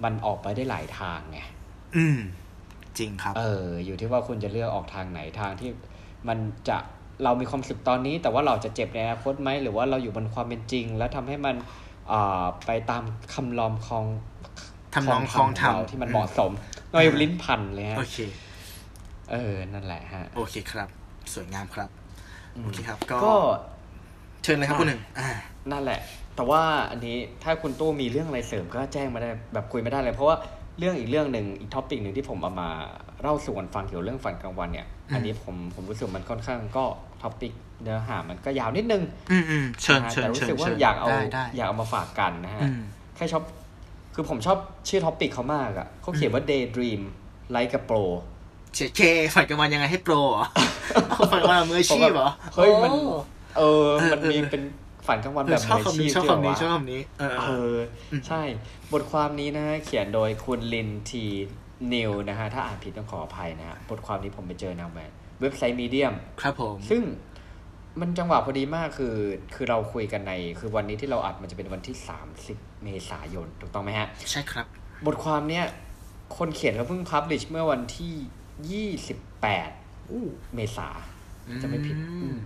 [0.05, 1.41] มันออกไปได้หลายทางไง
[1.97, 2.19] อืม
[2.99, 5.71] จริงครับ เออ อยู่ที่ว่าคุณจะเลือกออกทางไหนทางที่
[6.29, 6.79] มันจะ
[7.25, 11.57] เรามีความสุขตอนนี้ แต่ว่าเราจะเจ็บในอนาคตไหมหรือว่าเราอยู่บนความเป็นจริง แล้วทำให้มัน
[12.13, 13.03] อ่าไปตาม
[13.35, 14.05] คำลอมคอง
[14.95, 16.51] ทำนองคลองธรรมขเราที่มันเหมาะสม
[16.93, 18.19] หน่อยลิ้นพันเลยฮะโอเค
[19.31, 20.89] เออ นั่นแหละฮะ โอเคครับ
[21.35, 21.91] สวยงามครับ
[22.57, 23.35] อืมโอเคครับก็ก็
[24.43, 25.31] เชิญเลยครับคุณหนึ่งอ่า
[25.73, 26.01] นั่นแหละ
[26.37, 30.37] แต่ว่าอันนี้ถ้าคุณตู้มีเรื่องอะไรเสริมก็แจ้งมาได้แบบคุยไม่ได้เลย เพราะว่า
[30.79, 32.71] เรื่องอีกเรื่องหนึ่งอีก topic หนึ่งที่ผมเอามา
[33.21, 36.85] เล่าสู่กันฟังเกี่ยวกับเรื่องฝันกลางวันเนี่ย อันนี้ผมผมรู้สึกมันค่อนข้างก็
[37.23, 42.81] topic เนื้อหามันก็ยาวนิดนึง อืมอืมเชิญนะฮะเชิญแต่รู้เชิญสึกว่าเชิญอยากเอาได้ได้อยากเอามาฝากกันนะฮะอืม
[43.17, 43.43] แค่ชอบ
[44.15, 44.59] คือผมชอบ
[44.89, 47.01] ชื่อ topic เขามากอะเขาเขียนว่า daydream
[47.57, 48.03] like a pro
[48.75, 49.01] เชเค
[49.35, 50.47] ฝันกลางวันยังไงให้โปรเหรอ
[51.33, 52.91] ฝันกลางวันมืออาชีพเหรอเฮ้ยมัน
[53.57, 54.63] โอ้เออ มันเออมีเออเป็น
[55.07, 57.77] ฝันกลางวันเอแบอบชอบมืออาคำชีนี้พชอบที่แบบคำนี้ว่าชอบคำนี้เออเออ
[58.29, 58.43] ใช่
[58.93, 61.25] บทความนี้นะฮะเขียนโดยคุณลินที
[61.95, 67.03] นิวนะฮะ ถ้าอ่านผิดต้องขออภัยนะฮะ บทความนี้ผมไปเจอนะแบบเว็บไซต์มีเดียม ครับผม ซึ่ง
[68.01, 69.17] มันจังหวะพอดีมากคือ
[69.55, 71.97] คือเราคุยกันใน คือวันนี้ที่เราอัดมันจะเป็นวันที่
[72.41, 74.67] 30 เมษายน ถูกต้องไหมฮะ ใช่ครับ
[75.07, 75.65] บทความเนี้ย
[76.37, 78.87] คนเขียนเขาเพิ่งพับลิชเมื่อวันที่
[79.49, 80.89] 28อู้เมษา
[81.63, 82.37] จะไม่ผิดอืม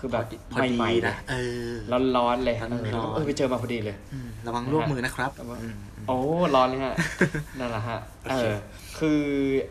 [0.00, 1.34] คือแบบพอดีใหม่ๆนะนะเอ
[1.68, 5.30] อร้อนๆเลยร้อนเออๆแล้วก็เออไปเจอมาพอดีเลยอืมระวังลวกมือนะครับ
[5.62, 5.76] อืม
[6.08, 6.18] โอ้
[6.54, 6.94] ร้อนเลยฮะ
[7.58, 8.56] นั่นแหละฮะโอเอเคอ
[8.98, 9.20] คือ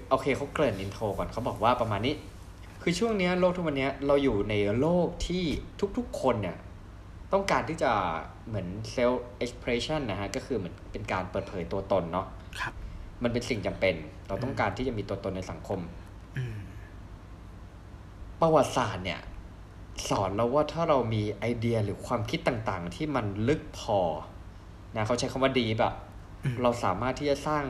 [0.09, 2.13] โอเคเขาเกริ่นอินโทรก่อนเขาบอกว่าประมาณนี้
[2.81, 5.43] คือช่วงเนี้ยโลกทุกวันเนี้ยเราอยู่ในโลกที่
[5.97, 6.57] ทุกๆคนเนี่ย
[7.33, 7.91] ต้องการที่จะ
[8.47, 12.27] เหมือน self expression นะฮะ ก็คือเหมือนเป็นการเปิดเผยตัวตนเนาะ
[12.59, 12.73] ครับ
[13.23, 13.95] มันเป็นสิ่งจำเป็น
[14.27, 15.79] เราต้องการที่จะมีตัวตนในสังคม
[16.37, 16.55] อืม
[18.41, 19.19] ประวัติศาสตร์เนี่ย
[20.09, 23.99] สอนเราว่าถ้าเรามีไอเดียหรือความคิดต่างๆ ที่มันลึกพอ
[24.95, 25.93] นะเขาใช้คำว่าดีแบบ
[26.43, 27.63] อืมเราสามารถที่จะสร้าง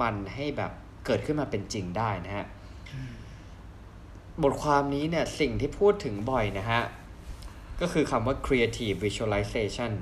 [0.00, 0.72] มันให้แบบ
[1.06, 2.46] เกิดขึ้นมาเป็นจริงได้นะฮะ
[4.42, 6.82] บทความนี้เนี่ยสิ่งที่พูดถึงบ่อยนะฮะ
[7.80, 9.92] ก็คือคำว่า creative visualization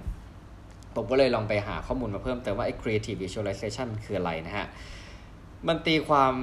[0.95, 4.67] ผมก็เลยลองไปหาข้อมูลมาเพิ่มเติมว่าไอ้ creative visualization มันคืออะไรนะฮะ
[5.69, 6.35] มันตีความ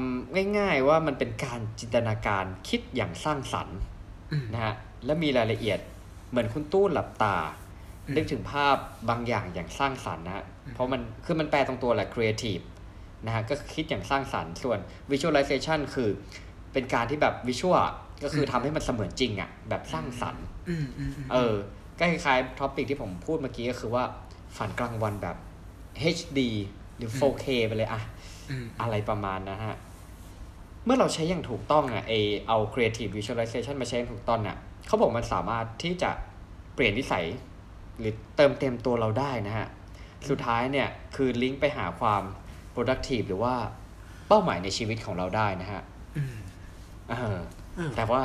[0.58, 3.78] ง่ายๆว่ามันเป็นการจินตนาการคิดอย่างสร้างสรรค์
[4.32, 4.74] อืมนะฮะ
[5.06, 5.80] และมีรายละเอียด
[6.30, 7.38] เหมือนคุณตู้หลับตา
[8.08, 8.76] อืมนึกถึงภาพ
[9.10, 12.64] บางอย่างอย่างสร้างสรรค์นะฮะเพราะมันคือมันแปลตรงตัวแหละ creative
[13.26, 14.80] นะฮะก็คือคิดอย่างสร้างสรรค์ส่วน
[15.12, 16.10] visualization คือ
[16.74, 17.88] เป็นการที่แบบ visual
[18.24, 21.56] ก็คือทำให้มันเสมือนจริงอะแบบสร้างสรรค์อืมอืมอืมเออ
[22.00, 24.04] ก็คล้ายๆท็อปิกที่ผมพูดเมื่อกี้ก็คือว่า
[24.58, 25.38] ฝันกลางวันแบบ
[26.16, 26.40] HD
[26.98, 28.02] หรือ 4K ไปเลยอะ
[28.50, 29.76] อืมอะไรประมาณนะฮะ
[30.86, 32.14] เมื่อเราใช้อย่างถูกต้องอะไอ
[32.48, 36.12] เอา creative visualization มาใช้อย่างถูกต้องอะ เขาบอกมันสามารถที่จะ
[36.73, 37.26] เปลี่ยนนิสัย
[38.00, 39.67] หรือเติมเต็มตัวเราได้นะฮะ
[40.30, 42.23] สุดท้ายเนี่ยคือลิงก์ไปหาความ
[42.73, 43.54] productive หรือว่า
[44.28, 45.82] เป้าหมายในชีวิตของเราได้นะฮะ
[46.17, 46.38] อืม
[47.10, 47.39] เออ
[47.76, 48.21] เออแต่ว่า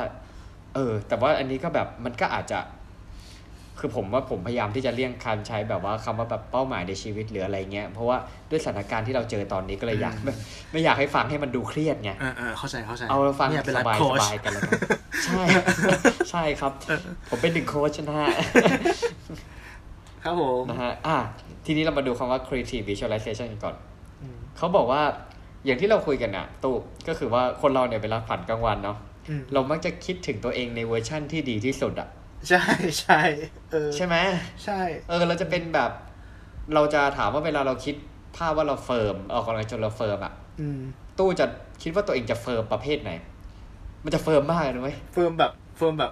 [0.73, 2.59] เออ แต่ว่าอันนี้ก็แบบมันก็อาจจะ
[3.85, 8.17] คือผมว่าผมพยายามที่จะเลี่ยงการใช้แบบว่าคำว่าแบบเป้าหมายในชีวิตหรืออะไรเงี้ยเพราะว่า
[8.49, 10.33] ด้วยสถานการณ์ที่เราเจอตอนนี้ก็เลยอยากไม่
[10.71, 14.79] ไม่อยากให้ฟังให้มันดูเครียดไงเออเออเข้าใจเข้าใจเอาฟังเนี่ยเป็นสไลฟ์บายโค้สชบายกันแล้วกัน
[15.25, 15.43] ใช่
[16.31, 16.71] ใช่ครับ
[17.29, 18.29] ผมเป็นหนึ่งโค้ชนะฮะ
[20.23, 21.17] ครับผมนะฮะอะ
[21.65, 23.75] ทีนี้เรามาดูคำว่า creative visualization กันก่อน
[24.21, 25.01] อืมเขาบอกว่า
[25.65, 26.75] อย่างที่เราคุยกันอะตู้
[27.07, 28.97] ก็คือว่าคนเราเนี่ยเวลาฝันกลางวันเนาะ
[29.29, 32.09] อืมเรามักจะคิดถึงตัวเองในเวอร์ชั่นที่ดีที่สุดอะ
[32.49, 32.63] ใช่
[33.01, 33.21] ใช่
[33.71, 34.15] เออใช่ไหม
[34.65, 34.79] ใช่
[35.09, 35.91] เออเราจะเป็นแบบ
[36.73, 37.95] เราจะถามว่าเวลาเราคิด
[38.37, 40.81] ภาพว่าเรา firm ออกกำลังจนเรา firm อะอืม
[41.17, 41.45] ตู้จะ
[41.81, 43.11] คิดว่าตัวเองจะ firm ประเภทไหน
[44.03, 46.11] มันจะ firm มากเลยนะเว้ย firm แบบfirm แบบ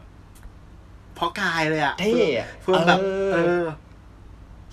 [1.15, 3.65] เพาะกายเลยอะเท่อะ firm แบบเออเออ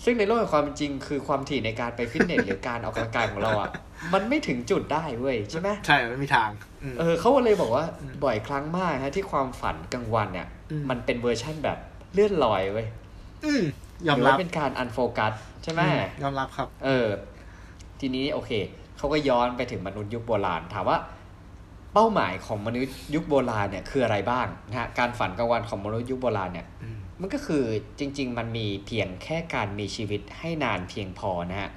[0.05, 3.71] ซึ่งในโลกแห่งความเป็นจริงคือความถี่ในการไปฟิตเนสหรือการออกกำลังกายของเราอะ
[4.13, 6.51] มันไม่ถึงจุดได้เว้ยใช่ไหมใช่ไม่มีทาง
[6.83, 11.79] อืมเออเขาก็เลยบอกว่าอืมบ่อยครั้งมากฮะที่ความฝันกลางวันเนี่ยอื มมันเป็นเวอร์ชั่นแบบ
[12.13, 12.87] เลื่อนลอยเว้ย
[13.45, 13.63] อืม
[14.07, 15.33] หรือยอมรับว่าเป็นการ unfocus
[15.63, 17.09] ใช่ไหมอืมยอมรับครับ เออ
[18.01, 18.51] ทีนี้โอเค
[18.97, 20.99] เขาก็ย้อนไปถึงมนุษย์ยุคโบราณ ถามว่า
[21.95, 27.65] เป้าหมายของมนุษย์ยุคโบราณเนี่ยคืออะไรบ้างนะฮะการฝันกลางวันของมนุษย์ยุคโบราณเนี่ยอืมมันก็คือ
[27.99, 31.71] จริง ๆ มันมีเพียงแค่การมีชีวิตให้นานเพียงพอนะฮะ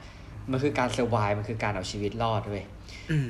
[0.51, 2.70] มันคือการ survive มันคือการเอาชีวิตรอดด้วยอืม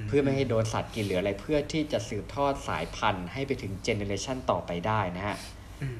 [0.07, 5.37] เพื่อไม่ให้โดนสัตว์กินหรืออะไรเพื่อที่จะสืบทอดสายพันธุ์ให้ไปถึง generation ต่อไปได้นะฮะ
[5.81, 5.97] อืม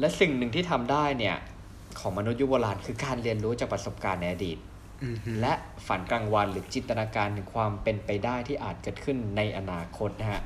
[0.00, 1.36] และสิ่งหนึ่งที่ทำได้เนี่ย
[1.98, 4.58] ของมนุษย์ยุคโบราณคือการเรียนรู้จากประสบการณ์ในอดีต
[5.02, 5.52] อืมและ
[5.86, 10.42] ฝันกลางวันหรือจินตนาการถึงความเป็นไปได้ที่อาจเกิดขึ้นในอนาคตนะฮะ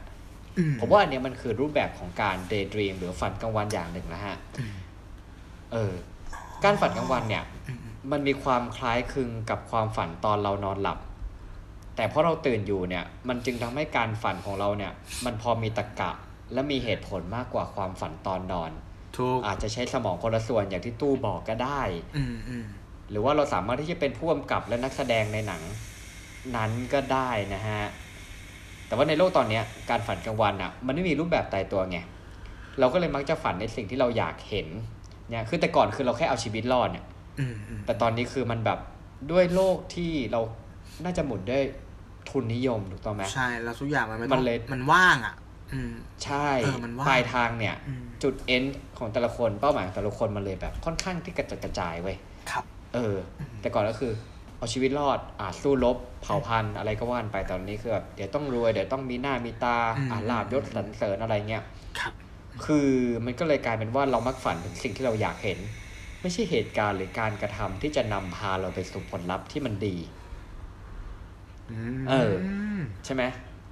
[0.58, 4.74] อืผมว่าอันเนี้ยมันคือรูปแบบของการเดย์ดรีมหรือฝันกลางวันอย่างหนึ่งนะฮะอืม
[5.72, 5.92] เออ
[6.64, 10.98] การฝันกลางวันเนี่ยอืมอืมมันมีความคล้ายคลึงกับความฝันตอนเรานอนหลับ
[11.96, 14.92] แต่เพราะเราตื่นอยู่เนี่ยมันจึงทำให้การฝันของเราเนี่ย
[15.24, 16.10] มันพอมีตรรกะ
[16.52, 18.70] และมีเหตุผลมากกว่าความฝันตอนนอน
[19.16, 21.82] ถูกอาจจะใช้สมองคนละส่วนอย่างที่ตู้บอกก็ได้
[22.16, 22.66] อืมอืม
[23.10, 25.62] หรือว่าเราสามารถที่จะเป็นผู้กำกับและนักแสดงในหนัง
[26.56, 27.82] นั้นก็ได้นะฮะ
[28.86, 31.98] แต่ว่าในโลกตอนเนี้ยการฝันกลางวันอะ มันไม่มีรูปแบบตายตัวไง
[32.78, 34.68] เราก็เลยมักจะฝันในสิ่งที่เราอยากเห็น
[35.30, 37.04] เนี่ยคือแต่ก่อนคือเราแค่เอาชีวิตรอดเนี่ย
[37.40, 38.78] อืมอืมแต่ตอนนี้คือมันแบบ
[39.30, 40.40] ด้วยโลกที่เรา
[41.04, 41.62] น่าจะหมุนด้วย
[42.30, 45.34] ทุนนิยมถูกต้องไหมใช่แล้วทุกอย่างมันไม่มัต้อนงเลยมันว่างอะ
[45.72, 45.92] อืม
[46.24, 48.64] ใช่เออมันว่างปลายทางเนี่ยอืมจุดเอ็น
[48.98, 52.16] ของแต่ละคนเป้าหมายของแต่ละคนมันเลยแบบค่อนข้างที่กระจัดกระจายเว้ย
[52.50, 53.16] ครับ เออ
[53.60, 54.12] แต่ก่อนก็คือ
[54.58, 61.64] เอาชีวิตรอดอาจสู้รบเผ่าพันธุ์อะไรก็ว่านไปตอนนี้คือแบบเดี๋ยวต้องรวยเดี๋ยวต้องมีหน้ามีตาอืมอ่าลาบยศสรรเสริญอะไรเงี้ย
[61.98, 62.12] ครับ
[62.66, 62.90] คือ
[63.24, 65.58] มันก็เลยกลายเป็นว่าเรามักฝันถึงสิ่งที่เราอยากเห็น
[66.22, 70.21] ไม่ใช่เหตุการณ์หรือการกระทำที่จะนำพาเราไปสู่ผลลัพธ์ที่มันดีอืม
[72.10, 72.32] เออ
[73.04, 73.22] ใช่ไหม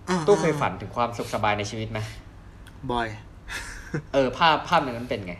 [0.08, 1.98] อ่าตู้เคยฝันถึงความสุขสบายในชีวิตไหม
[2.92, 3.08] บ่อย
[4.14, 5.34] เออ ภาพภาพนั้นเป็นไง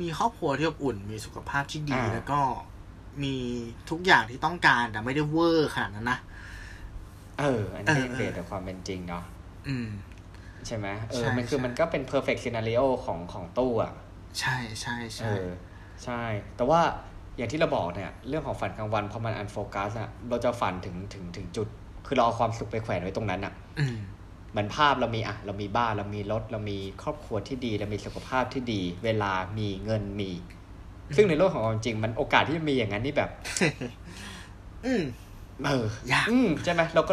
[0.00, 2.40] มีครอบครัวที่อบอุ่น มีสุขภาพที่ดีอ่าแล้วก็
[3.22, 3.36] มี
[3.90, 6.18] ทุกอย่างที่ต้องการแต่ไม่ได้เวอร์ขนาดนั้นนะ
[7.40, 9.24] เออ อันนี้เออเปรียบแต่ความเป็นจริงเนาะ
[9.68, 9.88] อืม
[10.66, 13.92] ใช่ไหมเอใช่อมันคือใช่มันก็เป็น perfect scenario ของของตู้อะ
[14.40, 15.46] ใช่ใช่เอใช่อ
[16.04, 16.22] ใช่
[16.56, 16.80] แต่ว่า
[17.36, 21.68] อย่างที่เราบอกเนี่ยเรื่องของฝันกลางวันพอมันอันโฟกัสอะเราจะฝันถึงถึงถึงจุด
[22.06, 23.98] คือเราเอาความสุขไปแขวนไว้ตรงนั้นอะอืม
[24.50, 30.30] เหมือนภาพเรามีอะเรามีบ้านเรามีรถเรามีครอบครัวที่ดีเรามีสุขภาพที่ดี เวลามีเงินมี
[31.16, 33.30] ซึ่งในโลกของความจริง มันโอกาสที่จะมีอย่างนั้นนี่แบบ
[34.86, 35.02] อืม
[35.64, 35.70] เอ
[36.08, 37.12] อยากอืมใช่ไหมเราก็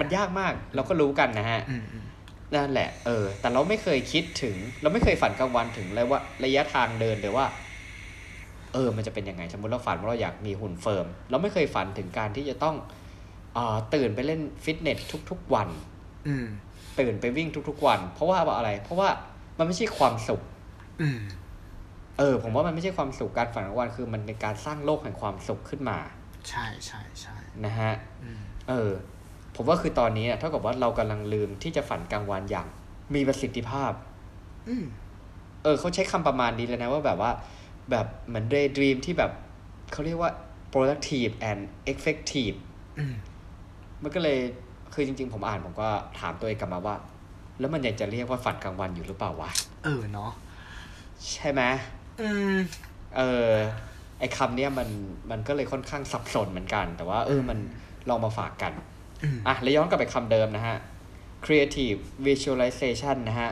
[0.00, 2.04] มันยากมาก เราก็รู้กันนะฮะอืมอืม
[2.54, 7.46] นั่นแหละ เออ แต่เราไม่เคยคิดถึง เราไม่เคยฝันกลางวันถึงเลยว่าระยะทางเดินหรือว่า
[8.72, 12.76] เออมันจะเป็นยังไง สมมติเราฝันว่าเราอยากมีหุ่นเฟิร์มเราไม่เคยฝันถึงการที่จะต้อง
[13.54, 14.98] เอ่อตื่นไปเล่นฟิตเนส
[15.30, 15.68] ทุก ๆ วัน
[16.28, 16.46] อืม
[17.00, 19.08] ตื่นไปวิ่งทุก ๆ วัน เพราะว่าอะไร เพราะว่า
[19.58, 20.40] มันไม่ใช่ความสุข
[21.02, 21.20] อืม
[22.18, 25.98] เออ ผมว่ามันไม่ใช่ความสุขการฝันกลางวันคือมันเป็นการสร้างโลกแห่งความสุขขึ้นมา
[26.48, 28.90] ใช่ใช่ใช่นะฮะอืมเออ
[29.56, 32.66] ผมว่าคือตอนนี้อะเท่ากับว่าเรากำลังลืมที่จะฝันกลางวันอย่าง
[33.14, 33.92] มีประสิทธิภาพ
[34.68, 34.84] อืม
[35.62, 37.30] เออเขาใช้คำประมาณนี้เลยนะว่าแบบว่า
[37.90, 39.32] แบบเหมือน daydream ที่แบบ
[39.92, 40.30] เขาเรียกว่า
[40.72, 41.60] productive and
[41.92, 42.56] effective
[42.98, 43.14] อืม
[44.02, 44.38] มันก็เลย
[44.94, 46.94] คือจริง ๆ ผมอ่านผมก็ถามตัวเองกลับมาว่า
[47.58, 49.50] แล้วมันยังจะเรียกว่าฝันกลางวันอยู่หรือเปล่าวะ
[49.84, 50.30] เออเนาะ
[51.32, 51.62] ใช่ไหม
[52.20, 52.56] อืม
[53.16, 53.52] เออ
[54.18, 54.88] ไอคำเนี้ยมัน
[55.30, 57.58] มันก็เลยค่อนข้างสับสนเหมือนกัน แต่ว่า เออมัน
[58.08, 58.72] ลองมาฝากกัน
[59.22, 60.76] อืมอะแล้วย้อนกลับไปคำเดิมนะฮะ
[61.44, 63.50] creative visualization นะฮะ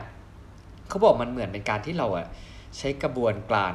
[0.89, 2.27] เขาบอกมันเหมือนเป็นการที่เราอะ
[2.77, 3.73] ใช้กระบวนการ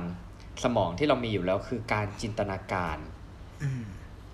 [0.64, 2.98] สมองที่เรามีอยู่แล้วคือการจินตนาการ
[3.62, 3.82] อืม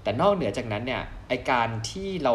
[0.03, 2.35] แต่นอกเหนือจากนั้นเนี่ยไอการที่เรา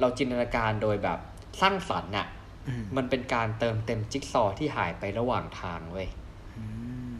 [0.00, 1.18] เราจินตนาการโดยแบบ
[1.60, 2.26] สร้างสรรค์น่ะ
[2.68, 6.08] อืมมันเป็นการเติมเต็มจิ๊กซอว์ที่หายไประหว่างทางเว้ย
[6.58, 6.64] อื
[7.10, 7.12] ม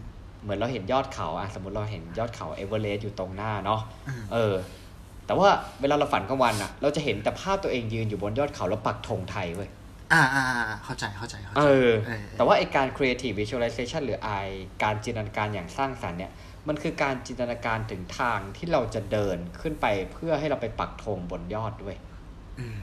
[0.42, 4.55] เหมือนเราเห็นยอดเขาอะสมมติเราเห็นยอดเขาเอเวอเรสต์อยู่ตรงหน้าเนาะอืมเออ
[5.27, 5.48] แต่ว่า
[5.81, 9.70] เวลาเราฝันกลางวันอะเราจะเห็นแต่ภาพตัวเองยืนอยู่บนยอดเขาแล้วปักธงไทยเว้ย
[10.14, 14.31] อ่าอ่าอ่าเข้าใจเข้าใจเข้าเอใจอเออ แต่ว่าไอการ creative visualization หรือไอ
[14.83, 16.33] การจินตนาการอย่างสร้างสรรค์เนี่ย
[16.68, 21.96] มันคือการจินตนาการถึงทางที่เราจะเดินขึ้นไปเพื่อให้เราไปปักธงบนยอดด้วย
[22.61, 22.83] อืม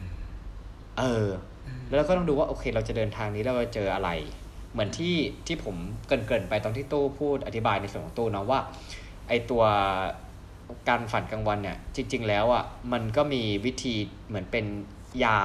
[0.99, 1.29] เออ
[1.67, 4.09] อืมแล้วเราก็ต้องดูว่าโอเค เราจะเดินทางนี้แล้วเราจะเจออะไร
[4.71, 5.15] เหมือนที่
[5.47, 5.75] ที่ผม
[6.07, 8.59] เกรินๆไปตอนที่ตู้พูดอธิบายในส่วนของตู้เนาะว่า
[9.27, 9.63] ไอตัว
[10.89, 12.63] การฝันกลางวันเนี่ย จริง ๆ แล้วอะ
[12.93, 13.95] มันก็มีวิธี
[14.27, 14.65] เหมือนเป็น
[15.23, 15.39] ยา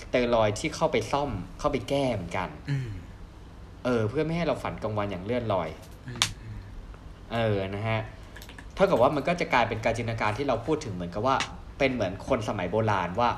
[0.00, 2.88] สเตียรอยด์ที่เข้าไปซ่อมเข้าไปแก้เหมือนกันอืม
[3.84, 5.68] เออ เพื่อไม่ให้เราฝันกลางวันอย่างเลื่อนลอย
[6.06, 6.58] อืมอืม
[7.32, 8.00] เออนะฮะ
[8.74, 11.36] เท่ากับว่ามันก็จะกลายเป็นการจินตนาการที่เราพูดถึงเหมือนกับว่า
[11.78, 13.30] เป็นเหมือนคนสมัยโบราณว่า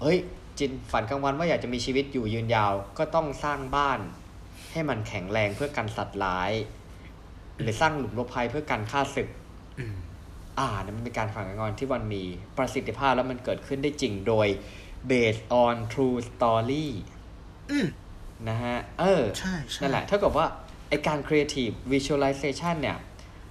[0.00, 0.18] เฮ้ย
[0.58, 3.98] จินฝันกลางวันว่าอยากจะมีชีวิตอยู่ยืนยาว ก็ต้องสร้างบ้าน
[4.72, 6.52] ให้มันแข็งแรงเพื่อกันสัตว์ร้าย
[7.60, 9.28] หรือสร้างหลุมหลบภัยเพื่อกันฆ่าศึก
[9.78, 9.96] อืม
[10.58, 12.22] อ่านั่นมันเป็นการฝันกลางวันที่มันมี
[12.56, 14.46] ประสิทธิภาพแล้วมันเกิดขึ้นได้จริงโดย
[15.10, 16.86] based on true story
[17.70, 17.86] อืม
[18.48, 20.46] นะฮะ เออใช่ใช่นั่นแหละ เท่ากับว่า
[20.88, 22.98] ไอการ creative visualization เนี่ย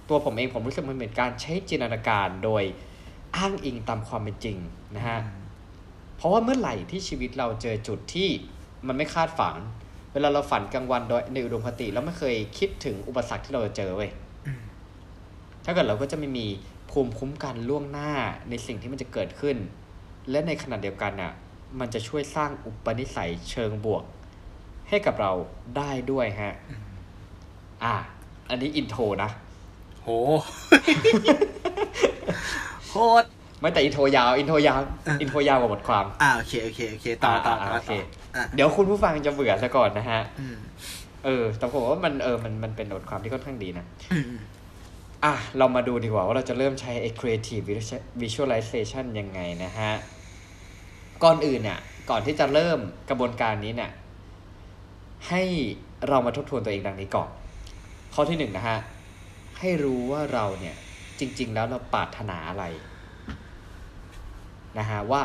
[0.08, 2.62] ตัวผมเองผมรู้สึกมันเป็นการใช้จินตนาการโดย
[3.36, 4.58] อ้างอิงตามความเป็นจริง
[4.96, 5.20] นะฮะ
[6.16, 8.28] เพราะว่าเมื่อไหร่ที่ชีวิตเราเจอจุดที่
[8.86, 9.56] มันไม่คาดฝัน
[10.12, 14.10] เวลาเราฝันกลางวันโดยในอุดมคติเราไม่เคยคิดถึงอุปสรรคที่เราจะเจอเว้ย
[14.46, 14.62] อืม
[15.64, 16.46] ถ้าเกิดเราก็จะไม่มี
[16.90, 18.12] ภูมิคุ้มกันล่วงหน้า
[18.48, 19.56] ในสิ่งที่มันจะเกิดขึ้น
[20.30, 21.32] และในขณะเดียวกันน่ะ
[21.80, 24.04] มันจะช่วยสร้างอุปนิสัยเชิงบวก
[24.88, 25.32] ให้กับเรา
[25.76, 26.82] ได้ด้วยฮะอืม
[27.84, 27.94] อะ
[28.48, 29.30] อันนี้ intro นะ
[30.02, 30.08] โห
[32.88, 33.26] โคตร
[33.60, 40.56] ไม่แต่ intro ยาว อินโทรยาวเอออิอินโทรยาวกว่าบทความ อ่าโอเคโอเคโอเคต่อต่อต่อโอเคต่ออะเดี๋ยวคุณผู้ฟังจะเบื่อซะก่อนนะฮะอืม
[41.24, 43.84] เออ แต่ผมว่ามันเออมันมันเป็นบทความที่ค่อนข้างดีนะ
[45.24, 47.64] อืมอืมอะ เรามาดูดีกว่าว่าเราจะเริ่มใช้ไอ้ creative
[48.22, 49.92] visualization ยังไงนะฮะ
[51.24, 51.80] ก่อนอื่นเนี่ย
[52.10, 53.92] ก่อนที่จะเริ่มกระบวนการนี้เนี่ย
[55.28, 55.42] ให้
[56.08, 57.30] เรามาทบทวนตัวเองดังนี้ก่อน
[58.14, 58.78] ข้อที่หนึ่งนะฮะ
[59.58, 60.76] ให้รู้ว่าเราเนี่ย
[61.20, 62.64] จริง ๆ แล้วเราปรารถนาอะไร
[64.78, 65.20] นะฮะว่า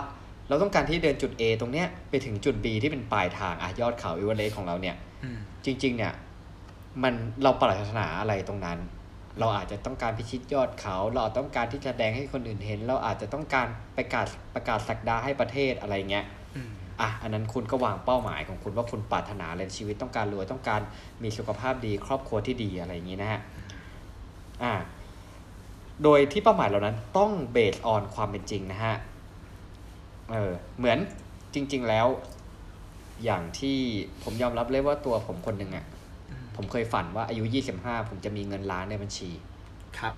[0.47, 6.13] เราต้องการที่เดินจุด A ตรงเนี้ยไปถึงจุด B ที่เป็นปลายทางอะยอดเขาอิเวอเรสต์ของเราเนี่ยอืมจริง ๆ เนี่ย
[7.03, 8.79] มันเราปรารถนาอะไรตรงนั้น
[9.39, 16.25] เราอาจจะต้องการพิชิตยอดเขา เราอาจต้องการที่จะแสดงให้คนอื่นเห็น เราอาจจะต้องการประกาศประกาศสักดาให้ประเทศอะไรเงี้ย
[16.55, 16.71] อืม
[17.01, 20.81] อะอันนั้นคุณก็วางเป้าหมายของคุณว่าคุณปรารถนาอะไรในชีวิตต้องการรวยต้องการ
[21.23, 23.41] มีสุขภาพดี ครอบครัวที่ดีอะไรอย่างนี้นะฮะ
[24.63, 24.73] อ่า
[26.03, 28.95] โดยที่เป้าหมายเหล่านั้นต้องเบสออนความเป็นจริงนะฮะ
[30.31, 30.97] เออเหมือน
[31.53, 32.07] จริง ๆแล้ว
[33.23, 33.77] อย่างที่
[34.23, 35.96] ผมยอมรับเลยว่าตัวผมคนหนึ่งอะ่ะอืม
[36.57, 37.43] ผมเคยฝันว่าอายุ
[37.77, 39.29] 25 ผมจะมีเงินล้านในบัญชี
[39.99, 40.13] ครับ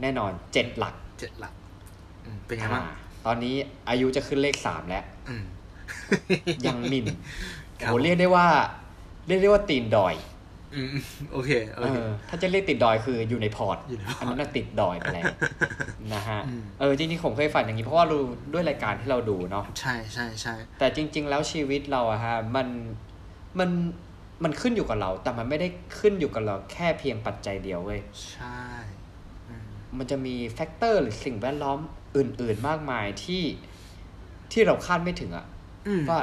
[0.00, 1.54] แน่นอนเจ็ดหลักเจ็ดหลัก
[2.24, 2.94] อืมเป็นไงบ้างอ่า
[3.26, 3.54] ตอนนี้
[3.88, 5.44] อายุจะขึ้นเลขสามแล้วอืม
[6.66, 7.06] ยังหมื่น
[7.80, 8.46] ครับโหเรียกได้ว่า
[9.26, 10.14] เรียกได้ว่าตีนดอย
[10.74, 10.96] อืม
[11.32, 15.26] โอเคโอเคเออถ้าจะเรียกติดดอยคืออยู่ใน port อยู่ใน port อันนั้นนะติดดอยไปแล้ว
[16.14, 18.22] นะฮะอืมเออจริงๆผมเคยฝันอย่างนี้เพราะว่ารู้
[18.52, 22.68] ด้วยรายการที่เราดูเนาะใช่ใช่ใช่แต่จริง ๆ แล้วชีวิตเราอะฮะมัน
[23.58, 23.70] มัน
[24.44, 25.68] มันขึ้นอยู่กับเรา แต่มันไม่ได้
[25.98, 28.60] ขึ้นอยู่กับเราแค่เพียงปัจจัยเดียวเว้ยใช่
[29.48, 29.68] อืม
[29.98, 31.78] มันจะมีแฟกเตอร์หรือสิ่งแวดล้อม
[32.16, 33.42] อื่น ๆ มากมายที่
[34.52, 35.46] ที่เราคาดไม่ถึงอะ
[35.88, 36.20] อืมว่า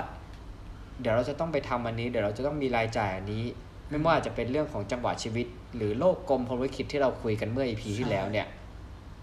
[1.01, 3.43] เดี๋ยวเราจะต้องไปทำอันนี้ เดี๋ยวเราจะต้องมีรายจ่ายอันนี้
[3.89, 8.47] ไม่ว่าจะเป็นเรื่องของจังหวะชีวิต หรือโลกกลมพลวิคิดที่เราคุยกันเมื่อ EP ที่แล้วเนี่ย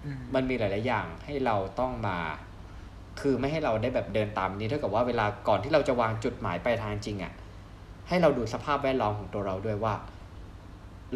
[0.05, 2.19] อืมมันมีหลาย ๆ อย่างให้เราต้องมา
[3.21, 7.33] คือไม่ให้เราได้แบบเดินตามนี้เท่ากับว่าเวลาก่อนที่เราจะวางจุดหมายปลายทางจริงอะ่ะ
[8.11, 9.95] ให้เราดูสภาพแวดล้อมของตัวเราด้วยว่า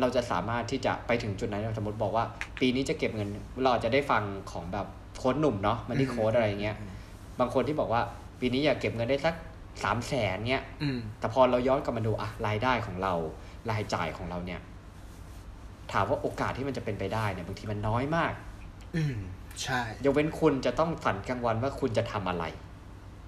[0.00, 2.24] เราจะสามารถที่จะไปถึงจุดนั้นสมมติบอกว่า
[2.60, 3.28] ปีนี้จะเก็บเงิน
[3.62, 4.22] เราอาจจะได้ฟัง
[4.52, 4.86] ของแบบ
[5.16, 6.76] โค้ดหนุ่มเนาะมันที่โค้ดอะไรเงี้ย
[7.40, 8.02] บางคนที่บอกว่า
[8.40, 9.34] ปีนี้อยากเก็บเงินได้สัก
[9.82, 13.12] สามแสนเนี้ยอืมแต่พอเราย้อนกลับมาดูอะรายได้ของเรา
[13.70, 14.60] รายจ่ายของเราเนี่ย
[15.92, 18.32] ถามว่าโอกาสที่มันจะเป็นไปได้เนี่ยบางทีมันน้อยมาก
[18.96, 19.16] อืม
[19.62, 22.44] ใช่ยกเว้นคุณจะต้องฝันกลางวันว่าคุณจะทำอะไร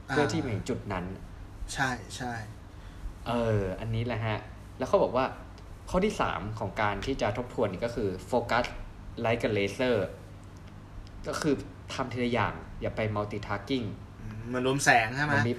[0.06, 1.04] เพื่อที่ไปถึงจุดนั้น
[1.74, 2.32] ใช่ใช่
[3.26, 4.38] เออ อันนี้แหละฮะ
[4.78, 5.24] แล้วเขาบอกว่า
[5.90, 8.64] ข้อที่สามของการที่จะทบทวนนี่ก็คือ focus
[9.20, 10.06] like a laser
[11.28, 11.54] ก็คือ
[11.94, 13.82] ทำทีละอย่าง อย่าไป multitasking
[14.20, 15.52] อืมมันรวมแสงใช่ไหมมันมี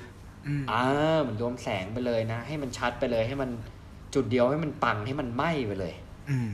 [0.47, 0.81] อืมอ่า
[1.27, 3.49] มันรวมแสงไปเลยนะ ให้มันชัดไปเลย ให้มัน
[4.13, 5.93] จุดเดียวให้มันปังให้มันไหม้ไปเลย
[6.29, 6.51] อืม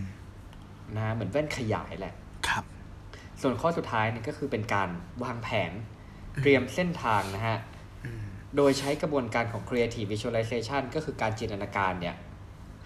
[0.98, 2.14] นะเหมือนแว่นขยายแหละ
[2.48, 2.64] ครับ
[3.42, 4.90] ส่วนข้อสุดท้ายนี่ก็คือเป็นการ
[5.24, 5.72] วางแผน
[6.42, 7.73] เตรียมเส้นทางนะฮะอืม
[8.56, 12.16] โดยใช้กระบวนการของ creative visualization ก็คือการจินตนาการเนี่ย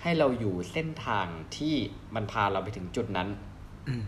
[0.01, 1.75] ให้เราอยู่เส้นทางที่
[2.15, 3.27] มันพาเราไปถึงจุดนั้น
[3.87, 4.03] อืม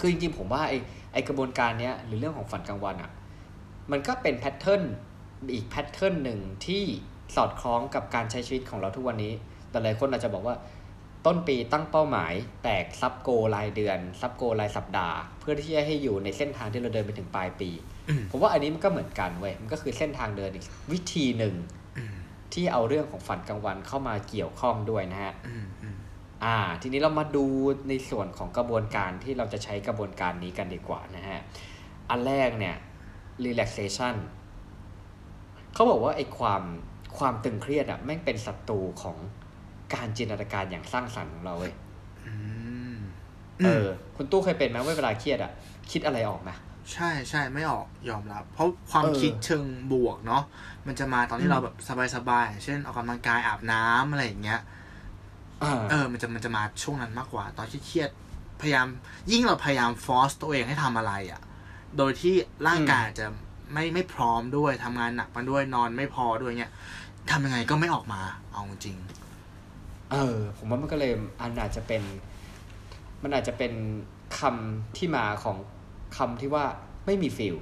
[0.00, 0.78] คือจริงๆผมว่าไอ้
[1.12, 3.10] ไอ้กระบวนการเนี้ยหรือเรื่องของฝันกลางวันอะ่ะ
[3.90, 4.82] มันก็เป็น pattern
[5.54, 6.84] อีก pattern หนึ่งที่
[7.36, 9.32] สอดคล้องกับการใช้ชีวิตของเราทุกวันนี้
[9.70, 10.56] แต่หลายคนอาจจะบอกว่า
[11.26, 12.32] ต้นปีตั้งเป้าหมาย
[12.62, 17.97] แตก sub goal รายเดือน sub goal รายสัปดาห์ เพื่อที่จะให้อยู่ในเส้นทางที่เราเดินไปถึงปลายปีอืม
[18.30, 21.54] ผมว่าอันนี้มันก็เหมือนกันเว้ยมันก็คือเส้นทางเดินอีกวิธีหนึ่ง
[21.98, 22.14] อืม
[22.52, 25.96] ที่เอาเรื่องของฝันกลางวันเข้ามาเกี่ยวข้องด้วยนะฮะอืมอืม
[26.44, 27.46] อ่า ทีนี้เรามาดู
[27.88, 31.40] ในส่วนของกระบวนการที่เราจะใช้กระบวนการนี้กันดีกว่านะฮะ
[32.10, 32.76] อันแรกเนี่ย
[33.44, 34.14] relaxation
[35.74, 36.62] เขาบอกว่าไอ้ความ
[37.18, 39.16] ความตึงเครียดอะแม่งเป็นศัตรูของ
[39.94, 41.74] การจินตนาการอย่างสร้างสรรค์ของเราเว้ย
[42.26, 42.34] อื
[42.94, 42.96] ม
[43.64, 43.86] เออ
[44.16, 45.52] คุณตู้เคยเป็นไหมว่าเวลาเครียดอะ
[45.90, 46.50] คิดอะไรออกไหม
[46.92, 50.42] ใช่ใช่ไม่ออกยอมรับ เพราะความเออคิดเชิงบวกเนาะ
[50.86, 51.74] มันจะมาตอนอืที่มเราแบบ
[52.14, 54.60] สบายๆเช่นออกกำลังกายอาบน้ำอะไรอย่างเงี้ย
[55.62, 58.10] อ่าเออ มันจะมันจะมาช่วงนั้นมากกว่า ตอนที่เครียด
[58.60, 58.86] พยายาม
[59.30, 61.40] ยิ่งเราพยายามฟอสตัวเองให้ทำอะไรอะ่ะ
[61.96, 62.34] โดยที่
[62.68, 63.26] ร่างกายอาจจะ
[63.72, 66.72] ไม่ไม่พร้อมด้วยทำงานหนักมาด้วยนอนไม่พอด้วยเงี้ย
[67.30, 68.20] ทำยังไงก็ไม่ออกมา
[68.52, 68.96] เอาจริง
[70.12, 72.02] เออ ผมว่ามันก็เลยอันอาจจะเป็น
[73.22, 73.72] มันอาจจะเป็น
[74.38, 75.56] คำที่มาของ
[76.16, 76.64] คำที่ว่า
[77.06, 77.56] ไม่มีฟิล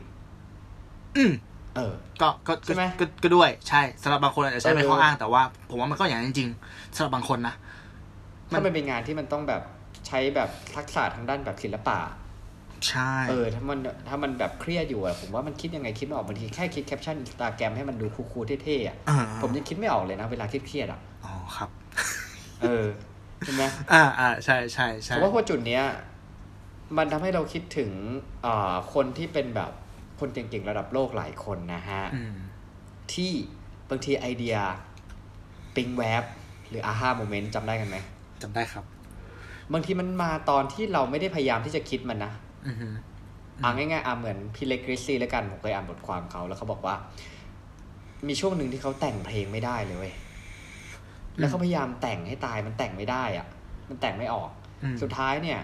[1.17, 1.33] อืม
[1.77, 1.93] เออ
[2.23, 7.55] ก็ก็ใช่ไหมก็ก็ด้วยใช่สำหรับบางคนอาจจะใช้เป็นเออข้ออ้างแต่ว่า ผมว่ามันก็อย่างนั้นจริงๆสำหรับบางคนนะ
[8.51, 9.63] ถ้ามันเป็นงานที่มันต้องแบบ
[10.07, 11.99] ใช้แบบทักษะทางด้านแบบศิลปะ
[12.89, 13.79] ใช่เออถ้ามัน
[14.09, 21.71] ถ้ามันแบบเครียดอยู่อะผมว่ามันคิดยังไงคิดไม่ออกบางทีแค่คิดแคปชั่นอินสตาแกรมให้มันดูคูลๆเท่ๆอะอ่าผมยังคิดไม่ออกเลยนะเวลาเครียดๆอะอ๋อครับ
[22.63, 22.87] เออ
[23.43, 25.83] ใช่ไหมอ่าอ่าใช่ใช่ใช่ผมว่าพอจุดเนี้ย
[26.97, 27.91] มันทำให้เราคิดถึง
[28.47, 29.73] อ่าคนที่เป็นแบบ
[30.21, 32.37] คนเก่งๆระดับโลกหลายคนนะฮะอืม
[33.13, 33.33] ที่
[33.91, 34.57] บางทีไอเดีย
[35.77, 36.25] ปิงแวบ
[36.69, 37.97] หรืออาฮาโมเมนต์จำได้กันไหม
[38.43, 38.85] จำได้ครับ
[39.73, 42.33] บางทีมันมาตอนที่เราไม่ได้พยายามที่จะคิดมันนะ
[42.67, 42.89] อือฮึ
[43.63, 46.95] อ่าง่ายๆอ่าเหมือนพี่เล็กกริซซี่แล้วกัน ผมเคยอ่านบทความเขาแล้วเขาบอกว่า
[48.29, 50.15] มีช่วงหนึ่งที่เขาแต่งเพลงไม่ได้เลยเว้ย
[51.39, 53.47] แล้วเขาพยายามแต่งให้ตายมันแต่งไม่ได้อะ
[53.89, 54.51] มันแต่งไม่ออก
[54.83, 55.61] อืมสุดท้ายเนี่ย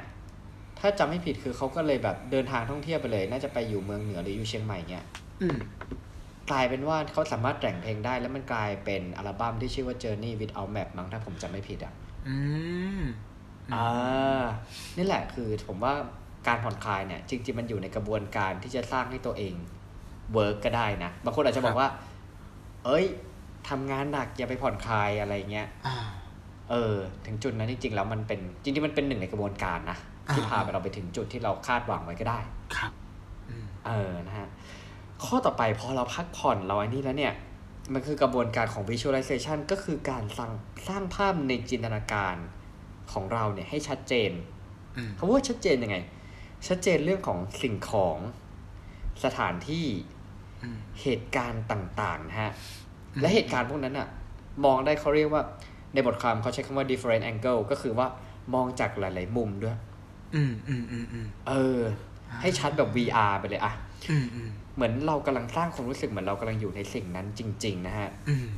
[0.83, 5.05] ถ้าจำไม่ผิดคือเขาก็เลยแบบเดินทางท่องเที่ยวไปเลย น่าจะไปอยู่เมืองเหนือหรืออยู่เชียงใหม่เนี่ย
[5.43, 5.59] อืม
[6.51, 11.93] กลายเป็นว่าเขาสามารถแต่งเพลงได้ แล้วมันกลายเป็นอัลบั้มที่ชื่อว่า Journey without map มั้งถ้าผมจำไม่ผิดอะ
[12.29, 12.37] อื
[12.99, 13.01] ม
[13.75, 14.45] อ่า
[14.97, 15.95] นี่แหละคือผมว่า
[16.47, 19.55] การผ่อนคลายเนี่ย จริง ๆ มันอยู่ในกระบวนการที่จะสร้างให้ตัวเอง
[20.33, 21.89] เวิร์กก็ได้นะ บางคนอาจจะบอกว่า
[22.85, 23.05] เอ้ย
[23.69, 25.97] ทำงานหนักอย่าไปผ่อนคลายอะไรเงี้ยอ่า
[26.71, 26.95] เออ
[27.27, 29.99] ถึงจุดนั้นจริงๆแล้วมันเป็น จริงๆมันเป็นหนึ่งในกระบวนการนะ
[30.31, 32.41] ที่อ่าพาไปเราไปถึงจุดที่เราคาดหวังไว้ก็ได้
[32.77, 32.93] ครับ
[33.49, 34.49] อืมเออนะฮะ
[35.25, 37.35] ข้อต่อไปพอเราพักผ่อนเราอันนี้แล้วเนี่ย
[37.93, 40.53] มันคือกระบวนการของ visualization ก็คือการสร้าง
[40.89, 42.37] สร้างภาพในจินตนาการ
[43.13, 44.31] ของเราเนี่ยให้ชัดเจน
[44.97, 45.97] อืมคำว่าชัดเจนยังไง
[46.69, 48.19] ชัดเจนเรื่องของสิ่งของ
[49.25, 49.87] สถานที่
[50.63, 52.53] อืมเหตุการณ์ต่างๆนะฮะ
[53.15, 54.09] อืมและเหตุการณ์พวกนั้นอะ
[54.65, 55.43] มองได้เขาเรียกว่า
[55.95, 58.07] ในบทความเขาใช้คำว่า different angle ก็คือว่า
[58.55, 59.77] มองจากหลาย ๆ มุมด้วย
[60.35, 61.81] อืมอืมอืมอืมเออ
[62.41, 63.73] ให้ชัดแบบ VR ไปเลยอะ
[64.11, 68.49] อืมอืมเหมือนเรากำลังสร้างความรู้สึกเหมือนเรากำลังอยู่ในสิ่งนั้นจริง ๆ นะฮะอืม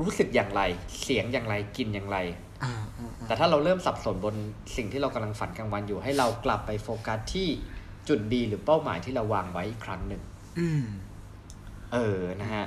[0.00, 0.62] รู้สึกอย่างไร
[1.02, 2.18] เสียงอย่างไรกินอย่างไร
[2.64, 4.34] อ่าอ่าอ่าแต่ถ้าเราเริ่มสับสนบน
[4.76, 7.48] สิ่งที่เรากำลังฝันกลางวันอยู่ ให้เรากลับไปโฟกัสที่
[8.08, 10.22] จุด B หรือเป้าหมายที่เราวางไว้อีกครั้งหนึ่ง
[10.58, 10.84] อืม
[11.92, 12.66] เออนะฮะ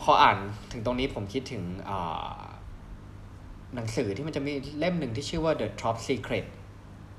[0.00, 0.38] พออ่าน
[0.72, 2.36] ถึงตรงนี้ผมคิดถึงอ่า
[3.74, 6.46] หนังสือที่มันจะมีเล่มหนึ่งที่ชื่อว่า The Top Secret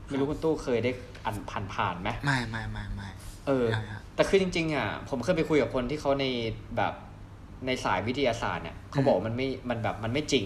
[0.08, 0.91] ไม่รู้คุณตู้เคยได้
[1.26, 3.10] อ่านผ่านผ่านๆไหมไม่ไม่ไม่ไม่
[3.47, 6.26] เออได้ฮะแต่คือจริง ๆ อะ ผมเคยไปคุยกับคนที่เขาใน
[6.78, 6.93] แบบ
[7.66, 10.45] ในสายวิทยาศาสตร์เนี่ยเขาบอกว่ามันไม่มันแบบมันไม่จริง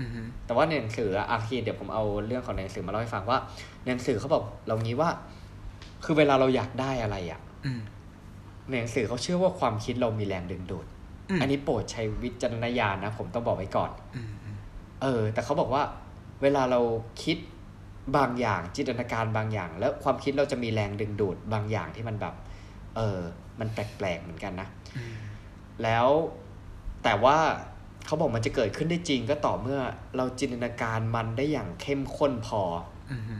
[0.00, 3.38] อืมฮึแต่ว่าในหนังสืออะอาคีเดี๋ยวผมเอาเรื่องของในหนังสือมาเล่าให้ฟังว่า
[3.82, 5.10] ในหนังสือเขาบอกเรางี้ว่า
[6.04, 7.80] คือเวลาเราอยากได้อะไรอะอืม
[8.68, 10.86] ในหนังสือเขาเชื่อว่าความคิดเรามีแรงดึงดูด
[11.30, 14.56] อืมอันนี้โปรดใช้วิจารณญาณนะผมต้องบอกไว้ก่อนอืมอืม
[15.02, 15.82] เออ แต่เขาบอกว่า
[16.42, 16.80] เวลาเรา
[17.22, 17.36] คิด
[18.16, 22.34] บางอย่างจินตนาการบางอย่าง แล้วความคิดเราจะมีแรงดึงดูดบางอย่างที่มันแบบ
[22.96, 23.18] เออ
[23.60, 25.14] มันแปลกๆเหมือนกันนะอืม
[25.82, 26.06] แล้ว
[27.04, 27.36] แต่ว่า
[28.06, 29.80] เขาบอกมันจะเกิดขึ้นได้จริงก็ต่อเมื่อ
[30.16, 32.62] เราจินตนาการมันได้อย่างเข้มข้นพอ
[33.10, 33.36] อืมฮึ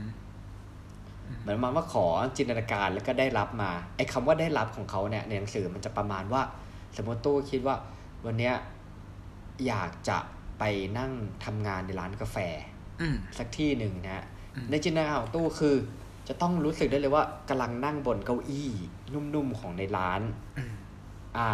[1.41, 2.05] เหมือนมันว่าขอ
[2.37, 6.41] จินตนาการแล้วก็ได้รับมาไอ้คำว่าได้รับของเขาเนี่ยในหนังสือมันจะประมาณว่า
[6.97, 7.75] สมมติตู้คิดว่า
[8.25, 8.55] วันเนี้ย
[9.67, 10.17] อยากจะ
[10.59, 10.63] ไป
[10.99, 11.11] นั่ง
[11.45, 12.37] ทำงานในร้านกาแฟ
[13.01, 14.36] อืมสักที่หนึ่งนะฮะอืม
[14.71, 15.75] ในจินตนาการของตู้คือ
[16.27, 18.69] จะต้องรู้สึกได้เลยว่ากำลังนั่งบนเก้าอี้
[19.13, 20.21] นุ่มๆของในร้าน
[20.57, 20.73] อืม
[21.37, 21.51] อ่า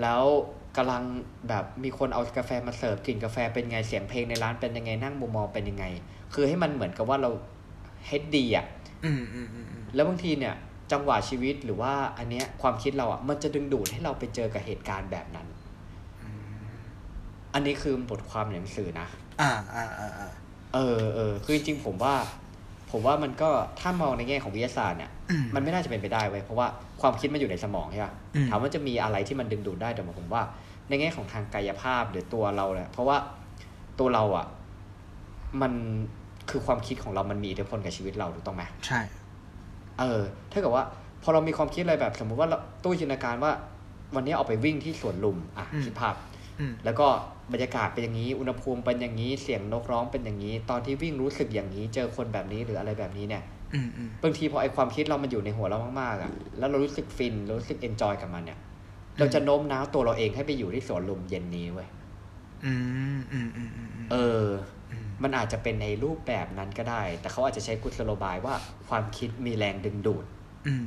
[0.00, 0.24] แล้ว
[0.76, 1.02] กำลัง
[1.48, 5.84] แบบมีคนเอากาแฟมาเสิร์ฟกลิ่นกาแฟเป็นไงเสียงเพลงในร้านเป็นยังไงนั่งมุมมองเป็นยังไง
[6.34, 7.30] คือให้มันเหมือนกับว่าเรา
[8.06, 8.66] เฮดดีอะ
[9.04, 10.54] อืมอืมอืมอืมแล้วบางทีเนี่ย
[10.92, 15.46] จังหวะชีวิตหรือว่าอันเนี้ยความคิดเราอะมันจะดึงดูดให้เราไปเจอกับเหตุการณ์แบบนั้น
[17.54, 19.06] อันนี้คือบทความในหนังสือนะ
[19.40, 20.30] อ่าอ่าอ่าอ่า
[20.74, 22.14] เออเออคือจริงๆผมว่า
[22.90, 23.50] ผมว่ามันก็
[23.80, 26.66] ถ้ามองในแง่ของวิทยาศาสตร์เนี่ยอืมมันไม่น่าจะเป็นไปได้เว้ยเพราะว่า
[27.00, 30.42] ความคิดมันอยู่ในสมองใช่ปะอืมถามว่าจะมีอะไรที่มันดึงดูดได้แต่ผมว่า
[30.88, 33.16] ในแง่ของทางกายภาพหรือตัวเราเนี่ยเพราะว่า
[33.98, 34.46] ตัวเราอะ
[35.62, 35.72] มัน
[36.50, 39.00] คือความคิดของเรามันมีอิทธิพลกับชีวิตเราถูกต้องไหมใช่
[39.98, 40.20] เออ
[40.52, 40.84] ถ้าเกิดว่า
[41.22, 43.52] พอเรามีความคิดอะไรแบบ สมมุติว่าเราตู้จินตนาการว่า
[44.14, 46.33] วันนี้ออกไปวิ่งที่สวนลุมอะอืมคิดภาพอืม
[46.84, 47.06] แล้วก็
[47.52, 53.42] บรรยากาศเป็นอย่างนี้ อุณหภูมิเป็นอย่างนี้ เสียงนกร้องเป็นอย่างนี้ ตอนที่วิ่งรู้สึกอย่างนี้ เจอคนแบบนี้หรืออะไรแบบนี้เนี่ย
[53.74, 58.58] อืมอืมบางทีพอไอ้ความคิดเรามันอยู่ในหัวเรามากๆอะ แล้วเรารู้สึกฟิน รู้สึก enjoy กับมันเนี่ย
[59.18, 61.88] เราจะโน้มน้าวตัวเราเองให้ไปอยู่ที่สวนลุมเย็นนี้เว้ย
[62.64, 62.74] อื
[63.16, 64.46] มอืมอืมอืมอืมเออ
[64.90, 68.54] อืมมันอาจจะเป็นในรูปแบบนั้นก็ได้ แต่เขาอาจจะใช้กุศโลบายว่า
[68.88, 70.24] ความคิดมีแรงดึงดูด
[70.66, 70.84] อืม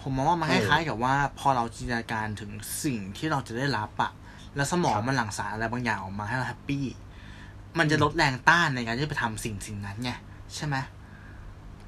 [0.00, 2.50] ผมมองว่ามันเออคล้ายๆกับว่า พอเราจินตนาการถึง
[2.84, 4.10] สิ่งที่เราจะได้รับอะ
[4.56, 6.84] แล้วสมองมันหลั่งสารอะไรบางอย่างออกมาให้เรา happy
[7.78, 10.10] มันจะลดแรงต้านในการที่ไปทำสิ่งสิ่งนั้นไง
[10.54, 10.76] ใช่ไหม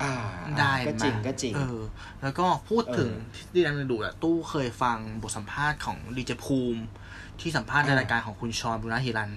[0.02, 0.12] อ่า
[0.58, 1.80] ได้ก็ไหมจริงก็จริงเออ
[2.22, 6.80] แล้วก็พูดถึงเออทฤษฎีแรงดูดอะตู้เคยฟังบทสัมภาษณ์ของดีเจภูมิ
[7.40, 9.30] ที่สัมภาษณ์ในอ่ารรายการของคุณฌอนบูรณะหิรัญ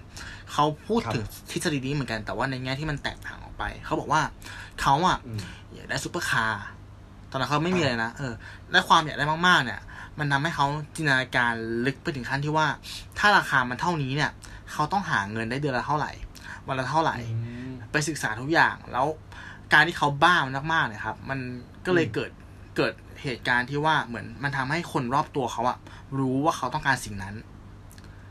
[0.53, 4.21] เขาพูดครับถึงทฤษฎีนี้เหมือนกันแต่ว่าในแง่ที่มันแตกต่างออกไป เขาบอกว่า
[4.82, 5.39] เขาอะอืม
[5.73, 6.63] อยากได้ซุปเปอร์คาร์
[7.32, 8.34] ตอนนั้นเขาไม่มีเลยนะเออ
[8.71, 9.82] และความอยากได้มากๆเนี่ย
[10.20, 11.53] มันทำให้เขาจินตนาการ
[11.86, 12.68] ลึกไปถึงขั้นที่ว่า
[13.20, 14.32] ถ้าราคามันเท่านี้เนี่ย
[14.72, 16.11] เขาต้องหาเงินได้เดือนละเท่าไหร่
[16.68, 17.18] วันละเท่าไหร่
[17.91, 19.07] ไปศึกษาทุกอย่างแล้ว
[19.74, 21.39] การที่เขาบ้ามันมากๆเนี่ยครับ มัน
[21.86, 22.32] ก็เลยอืมเกิด
[22.78, 22.93] เกิด
[23.24, 25.78] เหตุการณ์ที่ว่าเหมือนมันทำให้คนรอบตัวเขาอะ
[26.20, 27.36] รู้ว่าเขาต้องการสิ่งนั้น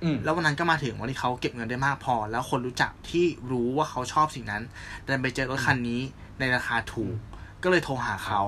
[0.03, 4.63] อืมแล้ววันนั้นก็มาถึงวันที่เขาเก็บเงินได้มากพอ แล้วคนรู้จักที่รู้ว่าเขาชอบสิ่งนั้น
[5.07, 6.01] ดันไปเจอรถคันนี้
[6.41, 7.17] ในราคาถูก
[7.63, 8.43] ก็เลยโทรหาเขา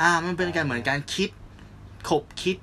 [0.00, 1.28] อ่า มันเป็นการเหมือนการคิด
[2.08, 2.56] ขบคิด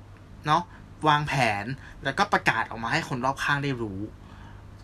[0.46, 0.62] เนาะ
[1.08, 1.32] วางแผ
[1.62, 1.64] น
[2.04, 4.00] แล้วก็ประกาศออกมาให้คนรอบข้างได้รู้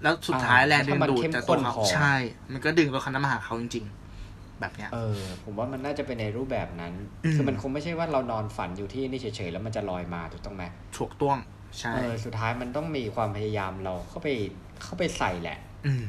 [0.03, 2.15] แล้วสุดท้ายอ่าแรงดึงดูดถ้ามันจากตัวเข้มข้นเขาพอใช่
[2.53, 3.85] มันก็ดึงรถคันนั้นมาหาเขาจริง
[4.23, 6.93] ๆ แบบเนี้ยเออ ผมว่ามันน่าจะเป็นในรูปแบบนั้น
[7.25, 10.65] อืมคือมันคงไม่ใช่ว่าเรานอนฝันอยู่ที่นี่เฉยๆแล้วมันจะลอยมาถูกต้องไหม
[10.99, 11.39] ถูกต้อง
[11.79, 14.29] ใช่เออสุดท้ายมันต้องมีความพยายามเราเข้าไป
[14.83, 16.05] เข้าไปใส่แหละ อืม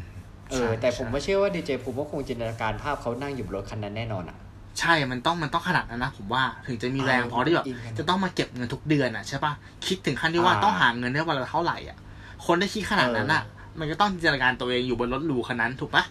[0.51, 4.37] เอใช่อแต่ผมใช่ว่าเชื่อว่าดีเจภูมิก็คงจินตนาการภาพเขานั่งอยู่บนรถคันนั้นแน่นอนอะ
[4.79, 9.53] ใช่มันต้องมันต้องขนาดนั้นนะผมว่าถึงจะมีแรงเออพอที่แบบอินกันจะต้องมาเก็บเงินทุกเดือนอะใช่ปะ
[9.87, 11.97] คิดถึงขั้นที่ว่าอ่าต้องหาเงินได้วันละเท่าไหร่อะ
[12.45, 13.43] คนได้คิดขนาดนั้นอะ
[13.79, 16.03] มันก็ต้องจินตนาการตัวเองอยู่บนรถหรูคันนั้นถูกปะ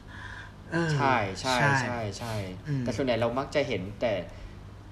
[0.70, 2.34] เออใช่ใช่ใช่ใช่
[2.68, 4.12] อืมแต่ส่วนใหญ่เรามักจะเห็นแต่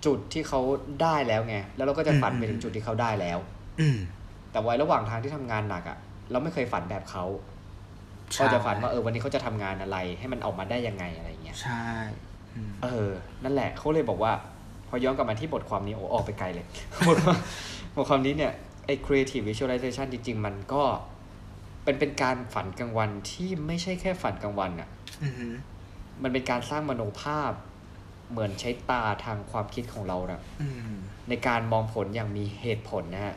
[0.06, 0.60] จุดที่เขา
[1.02, 3.38] ได้แล้วไง แล้วเราก็จะฝันไปอืมถึงจุดที่เขาได้แล้ว
[3.80, 3.98] อืม
[4.50, 5.98] แต่ไว้ระหว่างทางที่ทำงานหนักอะ
[6.30, 7.24] เราไม่เคยฝันแบบเขา
[8.32, 12.25] ใช่ก็จะฝันว่าเออวันนี้เขาจะทำงานอะไร ให้มันออกมาได้ยังไงอะไรเงี้ยใช่อืม
[12.82, 13.10] เออ
[13.44, 14.32] นั่นแหละเขาเลยบอกว่า
[14.88, 16.66] พอย้อนกลับมาที่บทความนี้โอ้ออกไปไกลเลย
[17.08, 17.38] บทความ
[17.96, 18.52] บทความนี้เนี่ย
[18.86, 20.82] ไอ้ creative visualization จริง ๆ มันก็
[21.84, 24.88] เป็นเป็นการฝันกลางวันที่ไม่ใช่แค่ฝันกลางวันอะ่ะ
[25.22, 25.54] อือหือ
[26.22, 27.52] มันเป็นการสร้างมโนภาพ
[28.30, 30.94] เหมือนใช้ตาทางความคิดของเรานะอืม
[31.28, 33.36] ในการมองผลอย่างมีเหตุผลนะฮะ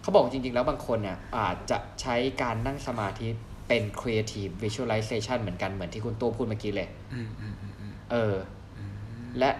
[0.00, 3.28] เขาบอกจริง ๆ แล้วบางคนเนี่ยอาจจะใช้การนั่งสมาธิ
[3.68, 8.34] เป็น creative visualization เหมือนกันเหมือนที่คุณตัวพูดเมื่อกี้เลยอืมอืมอืมอืมเออ
[8.78, 8.92] อืม
[9.38, 9.50] และ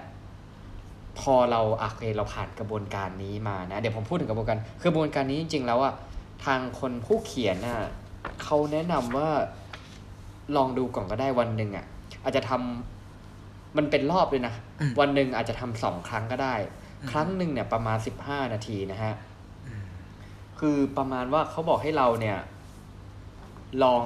[1.20, 5.94] พอเราอะโอเคเราผ่านกระบวนการนี้มานะ เดี๋ยวผมพูดถึงกระบวนการคือกระบวนการนี้จริง ๆ แล้วอะ
[6.44, 7.76] ทางคนผู้เขียนน่ะ
[8.42, 9.28] เขาแนะนำว่า
[10.56, 11.86] ลองดูก่อนก็ได้วันหนึ่งอะ
[12.24, 16.54] อาจจะทำมันเป็นรอบเลยนะอืมวันหนึ่งอาจจะทำสองครั้งก็ได้
[17.10, 19.14] ครั้งหนึ่งเนี่ยประมาณสิบห้านาทีนะฮะ
[19.66, 19.84] อืม
[20.58, 22.38] คือประมาณว่าเขาบอกให้เราเนี่ย
[23.82, 24.04] ลอง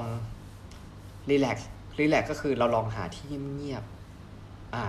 [1.30, 4.84] รีแลกซ์รีแลกซ์ก็คือเราลองหาที่เงียบๆอ่า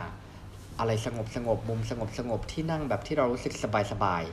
[0.79, 4.23] อะไรสงบสงบมุมสงบสงบที่นั่งแบบที่เรารู้สึกสบายสบาย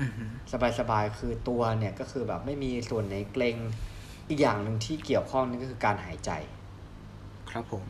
[0.00, 3.56] อืมอืมสบายสบายๆคือตัวเนี่ยก็คือแบบไม่มีส่วนไหนเกรง
[4.28, 6.30] อีกอย่างหนึ่งที่เกี่ยวข้องนี่ก็คือการหายใจ
[7.50, 7.84] ครับผม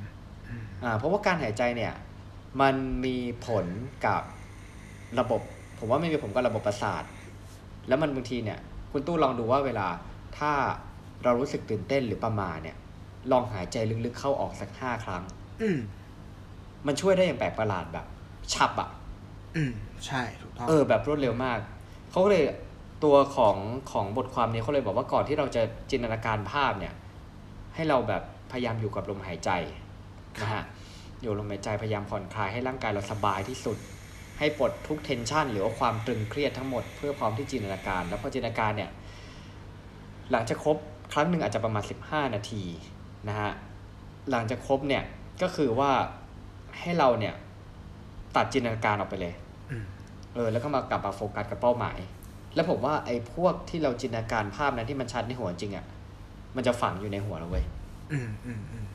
[0.82, 1.94] อ่าเพราะว่าการหายใจเนี่ย
[2.60, 2.74] มัน
[3.04, 3.66] มีผล
[4.06, 4.22] กับ
[5.18, 5.40] ระบบ
[5.78, 7.04] ผมว่าไม่มีผลกับระบบประสาท
[7.88, 8.58] แล้วมันบางทีเนี่ย
[8.90, 9.88] คุณตู้ลองดูว่าเวลา
[10.38, 10.52] ถ้า
[11.24, 12.76] เรารู้สึกตื่นเต้นหรือประมาทเนี่ย
[13.32, 15.22] ลองหายใจลึกๆเข้าออกสักห้าครั้ง
[15.62, 15.78] อืม
[16.86, 18.06] มันช่วยได้อย่างแปลกประหลาดแบบ
[18.54, 18.88] ฉับอะ
[19.56, 19.72] อืม
[20.06, 21.58] ใช่ถูกต้องเออ แบบรวดเร็วมาก
[22.10, 22.44] เขาก็เลย
[23.04, 23.56] ตัวของ
[23.92, 26.94] ของบทความนี้เขาเลยบอกว่าก่อนที่เราจะจินตนาการภาพเนี่ย
[27.74, 29.50] ให้เราแบบพยายามอยู่กับลมหายใจ
[30.40, 30.64] นะฮะ
[31.22, 33.78] อยู่ลมหายใจพยายามผ่อนคลายให้ร่างกายเราสบายที่สุด
[34.38, 38.90] ให้ปลดทุก tension หรือว่าความตึงเครียดทั้งหมดเพื่อพร้อมที่จินตนาการ แล้วพอจินตนาการเนี่ย
[40.30, 40.76] หลังจากครบ
[41.12, 42.62] ครั้งหนึ่งอาจจะประมาณ 15 นาที
[43.28, 43.50] นะฮะ
[44.30, 45.02] หลังจากครบเนี่ย
[45.42, 45.90] ก็คือว่า
[46.78, 47.34] ให้เราเนี่ย
[48.36, 49.34] ตัดจินตนาการออกไปเลย
[49.70, 49.84] อืม
[50.34, 51.98] เออแล้วก็มากลับมาโฟกัสกับเป้าหมาย
[52.54, 55.86] แล้วผมว่าไอ้พวกที่เราจินตนาการภาพนั้นที่มันชัดในหัวจริงอะ่ะ
[56.56, 57.64] มันจะฝังอยู่ในหัวเราเว้ย
[58.12, 58.86] อืมอืมอืม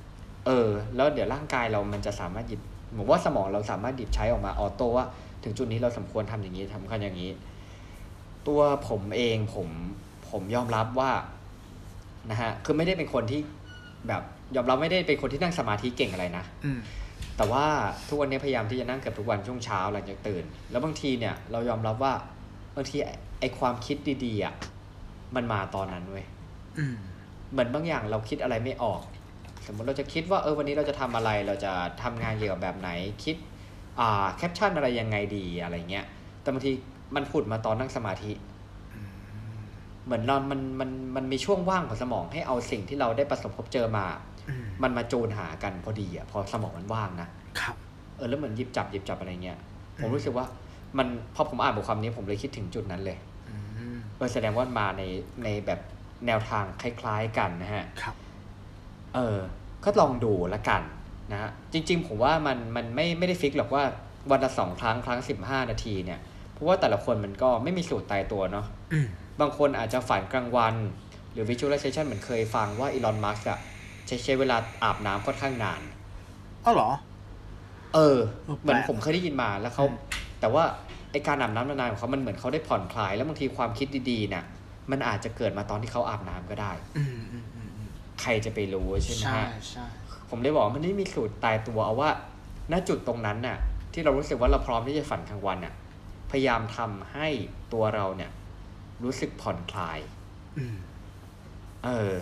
[0.45, 2.61] เออ แล้วเดี๋ยวร่างกายเรามันจะสามารถหยิบ
[2.97, 5.05] ผมว่าสมองเราสามารถหยิบใช้ออกมาออโต้ว่า
[5.43, 7.31] ถึงจุดนี้เราสมควรทำอย่างนี้ทำกันอย่างนี้
[8.47, 9.67] ตัวผมเองผม
[10.29, 11.11] ผมยอมรับว่า
[12.31, 13.41] นะฮะคือไม่ได้เป็นคนที่
[14.07, 14.21] แบบ
[14.55, 16.79] ยอมรับไม่ได้เป็นคนที่นั่งสมาธิเก่งอะไรนะอืม
[17.37, 17.65] แต่ว่า
[18.07, 22.13] ทุกวันนี้พยายามที่จะนั่งเกือบทุกวันช่วงเช้าหลังจากตื่น แล้วบางทีเนี่ยเรายอมรับว่า
[22.75, 24.53] บางทีไอ้ไอความคิดดีๆอะ
[25.35, 26.25] มันมาตอนนั้นเว้ย
[26.77, 26.95] อืม
[27.51, 29.01] เหมือนบางอย่างเราคิดอะไรไม่ออก
[29.65, 31.71] สมมติเราจะคิดว่าเออวันนี้เราจะทำอะไรเราจะ
[32.03, 32.89] ทำงานเกี่ยวกับแบบไหน
[33.23, 33.35] คิด
[33.99, 36.05] อ่าแคปชั่นอะไรยังไงดีอะไรเงี้ย
[36.41, 36.71] แต่บางที
[37.15, 38.31] มันผุดมาตอนนั่งสมาธิ
[40.05, 44.05] เหมือนเรามันมันมันมีช่วงว่างของสมองให้เอาสิ่งที่เราได้ประสบพบเจอมา
[44.49, 47.29] อืมมันมาจูนหากันพอดีอะพอสมองมันว่างนะ
[47.59, 47.75] ครับ
[48.17, 49.57] เออแล้วเหมือนหยิบจับหยิบจับอะไรเงี้ย
[50.01, 50.45] ผมรู้สึกว่า
[50.97, 53.17] มันพอผมอ่านบทความนี้ผมเลยคิดถึงจุดนั้นเลย
[53.49, 53.55] อื
[53.95, 55.03] มเออแสดงว่ามาใน
[55.43, 55.79] ในแบบ
[56.27, 58.15] แนวทางคล้าย ๆ กันนะฮะครับ
[59.15, 59.39] เออ
[59.83, 60.81] ก็ลองดูละกัน
[61.31, 63.83] นะฮะจริง ๆ ผมว่ามันมันไม่ไม่ได้ฟิกหรอกว่า
[64.31, 66.19] วันละสองครั้งครั้งสิบห้านาทีเนี่ย
[66.53, 69.07] เพราะว่าแต่ละคนมันก็ไม่มีสูตรตายตัวเนาะอืม
[69.39, 70.75] บางคนอาจจะฝันกลางวัน
[71.31, 73.59] หรือ visualization เหมือนเคยฟังว่าอีลอนมัสก์อะ
[74.07, 75.81] ใช้ใช้เวลาอาบน้ำค่อนข้างนาน
[76.65, 76.89] อ้าวเหรอ
[77.95, 79.97] เออเออแปลกเหมือนผมเคยได้ยินมาแล้วเขาอืม
[80.39, 80.63] แต่ว่า
[81.11, 84.43] ไอการอาบน้ำนานๆของเขามันเหมือนเขาได้ผ่อนคลาย แล้วบางทีความคิดดีๆน่ะ
[84.91, 87.89] มันอาจจะเกิดมาตอนที่เขาอาบน้ำก็ได้อืมอืมอืมอืม
[88.21, 89.85] ใครจะไปรู้ใช่ไหมใช่ฮะใช่
[90.29, 92.09] ผมเลยบอกว่ามันไม่มีสูตรตายตัวเอาว่า
[92.71, 93.57] ณจุดตรงนั้นน่ะ
[93.93, 95.73] ที่เรารู้สึกว่าเราพร้อมที่จะฝันกลางวันน่ะ
[96.31, 97.27] พยายามทำให้
[97.73, 98.31] ตัวเราเนี่ย
[99.03, 99.99] รู้สึกผ่อนคลาย
[100.57, 100.75] อืม
[101.85, 102.13] เออ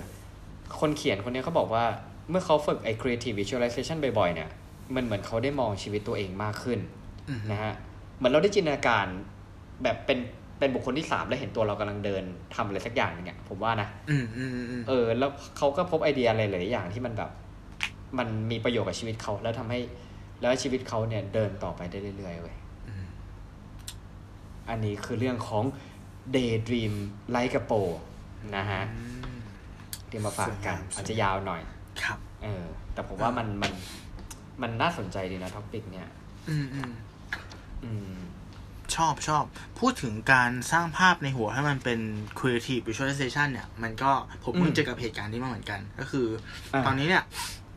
[0.80, 1.86] คนเขียนคนเนี้ยเขาบอกว่า
[2.30, 4.50] เมื่อเขาฝึกไอ้ creative visualization บ่อยๆเนี่ย
[4.96, 6.80] มันเหมือนเขาได้มองชีวิตตัวเองมากขึ้น
[7.30, 7.74] อืมนะฮะ
[8.18, 9.06] เหมือนเราได้จินตนาการ
[9.84, 10.20] แบบเป็น
[10.60, 12.24] เป็นบุคคลที่สามแล้วเห็นตัวเรากำลังเดิน
[12.56, 17.30] ทำอะไรสักอย่างหนึงเนี่ยผมว่านะอืมอืมอืมเออ แล้วเขาก็พบไอเดียอะไรหลายๆอย่างที่มันแบบ
[18.18, 19.80] มันมีประโยชน์กับชีวิตเขาแล้วทำให้
[20.42, 22.56] แล้วชีวิตเขาเนี่ยเดินต่อไปได้เรื่อยๆเว้ย
[23.04, 23.06] ม
[24.70, 25.64] อันนี้คือเรื่องของ
[26.36, 26.94] daydream
[27.36, 27.82] like a pro
[28.56, 29.04] นะฮะอื
[29.38, 29.42] ม
[30.10, 31.62] ที่มาฝากกันสวยงามอาจจะยาวหน่อย
[32.04, 33.72] ครับ เออ แต่ผมว่ามันมัน
[34.62, 36.08] มันน่าสนใจดีนะท็อปิกเนี่ย
[36.50, 36.92] อืมอืม
[37.84, 38.16] อืม
[38.96, 39.44] ชอบชอบ
[39.80, 42.00] พูดถึงการสร้างภาพในหัวให้มันเป็น
[42.40, 44.12] creative visualization เนี่ย มันก็
[44.44, 46.28] ผมเพิ่งอืมเจอกับเหตุการณ์นี้มาเหมือนกัน ก็คือ
[46.74, 47.24] อ่าตอนนี้เนี่ย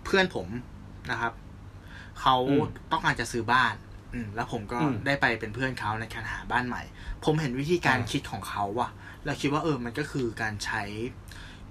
[0.04, 0.46] เพื่อนผม
[1.10, 1.32] นะครับ
[2.20, 3.85] เขาอืมต้องการจะซื้อบ้านอืม
[4.34, 6.82] แล้วผมก็อืมได้ไปเป็นเพื่อนเขาในการหาบ้านใหม่
[7.24, 8.88] ผมเห็นวิธีการอ่าคิดของเขาว่ะ
[9.24, 10.82] แล้วคิดว่าเออมันก็คือการใช้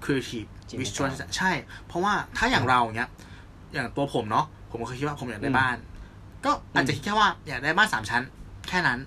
[0.04, 1.52] creative จินตนาการ visualization ใช่
[1.86, 3.08] เพราะว่าถ้าอย่างเราเนี้ย
[3.74, 5.76] อย่างตัวผมเนาะผมก็เคยคิดว่าผมอยากได้อืมบ้าน
[6.44, 8.22] ก็อาจจะคิดแค่ว่าอยากได้บ้านสามชั้น
[8.68, 8.98] แค่นั้น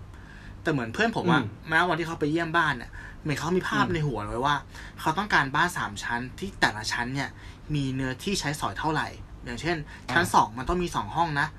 [0.62, 4.56] แต่เหมือนเพื่อนผมอะอืมแม้วันที่เขาไปเยี่ยมบ้านเนี่ยเหมือนเขามีภาพอืมในหัวเลยว่า
[5.00, 7.30] เขาต้องการบ้านสามชั้นที่แต่ละชั้นเนี่ย
[7.76, 9.08] มีเนื้อที่ใช้สอยเท่าไหร่
[9.46, 9.78] อย่างเช่น
[10.12, 11.52] ชั้นสองมันต้องมีสองห้องนะต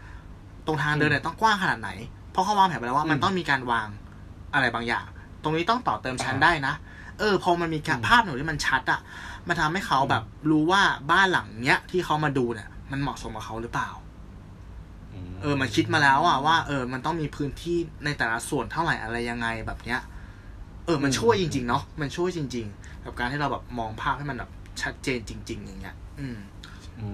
[0.70, 1.90] รงทางเดินเนี่ยต้องกว้างขนาดไหน
[2.32, 3.88] เพราะเขาวางแผนไปแล้วว่ามันต้องมีการวาง
[4.54, 5.06] อะไรบางอย่าง
[5.42, 6.74] ตรงนี้ต้องต่อเติมชั้นได้นะ
[7.18, 9.00] เออ พอมันมีการภาพหนูที่มันชัดอะ
[9.48, 13.90] มันทำให้เขาแบบรู้ว่าบ้านหลังเนี้ยที่เขามาดูเนี่ย มันเหมาะสมกับเขาหรือเปล่า
[15.42, 20.00] เออ มันคิดมาแล้วอะว่า เออ มันต้องมีพื้นที่ในแต่ละส่วนเท่าไหร่อะไรยังไงแบบเนี้ย
[20.86, 24.50] เออ มันช่วยจริง ๆ เนาะ มันช่วยจริง ๆ กับการที่เราแบบมองภาพให้มันแบบ
[24.82, 26.38] ชัดเจนจริง ๆ อย่างเงี้ย อืม
[26.98, 27.06] อื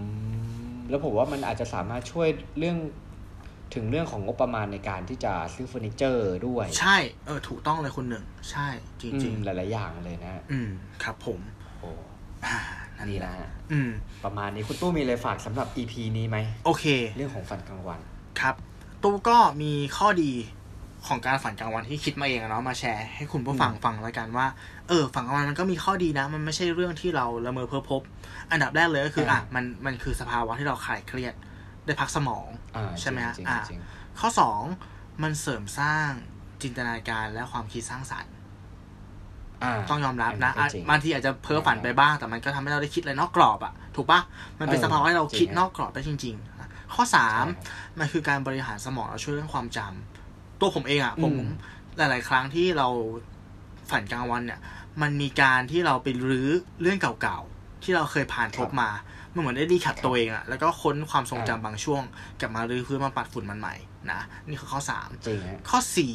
[0.74, 2.28] มแล้วผมว่ามันอาจจะสามารถช่วย
[2.58, 2.76] เรื่อง
[3.74, 6.96] ถึงเรื่องของงบประมาณในการที่จะซื้อเฟอร์นิเจอร์ด้วย ใช่
[7.26, 8.68] เออ ถูกต้องเลยคุณหนึ่ง ใช่
[9.00, 10.68] จอืริงมหลาย ๆ อย่างเลยนะฮะๆอืม
[11.02, 11.40] ครับผม
[11.80, 11.90] โอ้
[12.46, 12.56] อ่า
[12.96, 13.90] นั่นนี่แหละนะฮะอืม
[14.24, 16.84] ประมาณนี้คุณตู้มีอะไรฝากสำหรับ EP นี้ไหม โอเค
[17.16, 18.00] เรื่องของฝันกลางวัน
[18.40, 18.54] ครับ
[19.02, 20.32] ตู้ก็มีข้อดี
[21.06, 24.46] ของการฝันกลางวันที่คิดมาเองอะเนาะมาแชร์ให้คุณผู้ฟังฟังแล้วกันว่า
[24.88, 28.02] เออฝันกลางวันมันก็มีข้อดีนะ มันไม่ใช่เรื่องที่เราละเมอเพ้อพบ
[28.50, 31.34] อันดับแรกเลยก็คืออ่าอะมันมันคือสภาวะที่เราคลายเครียด
[31.86, 33.80] ได้พักสมองอ่าใช่ไหมฮะจริงอ่าๆจริง
[34.20, 34.60] ข้อสอง
[35.22, 36.08] มันเสริมสร้าง
[36.62, 44.20] จินตนาการและความคิดสร้างสรรค์ๆอ่าต้องยอมรับนะอัอะก็จริงบางทีอาจจะเพ้อฝันไปบ้าง แต่มันก็ทำให้เราได้คิดอะไรนอกกรอบอะถูกปะ
[44.58, 51.50] มันเป็นเออสภาวะให้เราจริงคิดฮะนอกกรอบได้จริงๆนะข้อสามใช่ครับมันคือการบริหารสมองเราช่วยเรื่องความจำตัวผมเองอะผมอืม
[51.96, 52.88] หลาย ๆ ครั้งที่เรา
[53.90, 54.60] ฝันกลางวันเนี่ย
[55.02, 58.90] มันมีการที่เราไปรื้อเรื่องเก่าๆที่เราเคยผ่านพบมา
[59.36, 62.02] มันเหมือนได้ดีขัดตัวเองอะแล้วก็ค้นความทรงจำบางช่วง
[62.40, 63.74] กลับมารื้อพื้นมาปัดฝุ่นมันใหม่
[64.12, 66.14] นะนี่คือข้อสามจริงฮะข้อสี่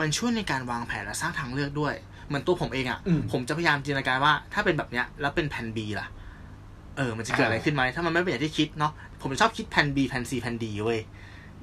[0.00, 1.94] มันช่วยในการวางแผนและสร้างทางเลือกด้วย
[2.28, 6.06] เหมือนตัวผมเองอะ่ะอืมผมจะพยายามจินตนาการว่า ถ้าเป็นแบบเนี้ยแล้วเป็นแผน B ล่ะ
[6.96, 8.92] เออมันจะเกิดอะไรอ่าขึ้นไหมถ้ามันไม่เป็นอย่างที่คิดเนาะ
[9.22, 11.00] ผมชอบคิดแผน B แผน C แผน D เว้ย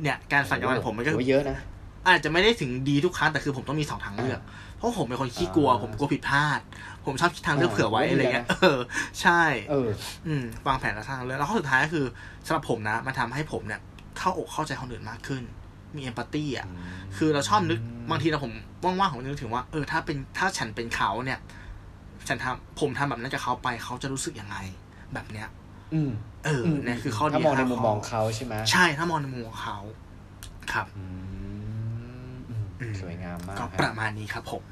[0.02, 1.58] เนี่ยการฝันกลางวันผมมันก็โอ้เยอะนะ
[2.08, 6.60] อาจจะไม่ได้ถึงดีทุกครั้งแต่คือผมต้องมีสองทางเลือกเพ ราะผมเป็นคนขี้กลัวอ่าผมกลัวผิดพลาด
[7.06, 8.80] ผมชอบคิดทางเลือกอ่าเผื่อไว้โอ้ยอะไรเงี้ยดีนะเออ
[9.22, 9.90] ใช่ เออ
[10.28, 12.06] อืมวางแผนและสร้างทางเลือกแล้วข้อสุดท้ายก็คือ
[12.46, 13.82] สำหรับผมนะมันทำให้ผมเนี่ย
[14.18, 15.44] เข้าอกเข้าใจคนอื่นมากขึ้น
[15.96, 16.68] มีเอมพัตตีอะ
[17.18, 17.80] คือเราชอบนึก
[18.10, 21.40] บางทีเราผมว่างๆผมนึกถึงว่าเออถ้าเป็นถ้าฉันเป็นเขาเนี่ย
[22.28, 24.58] ฉันทำผมทำแบบนั้นกับเขาไปเขาจะรู้สึกยังไง
[25.14, 25.48] แบบเนี้ย
[25.94, 26.12] อืม
[26.46, 29.78] เออเนี่ยคือข้อดีถ้ามองในห้มุมมองเขาใช่ไหมใช่ถ้ามองในมุมของเขา
[30.74, 31.06] ครับอื
[32.36, 34.64] มอืมอืมสวยงามมากก็ฮะประมาณนี้ครับผม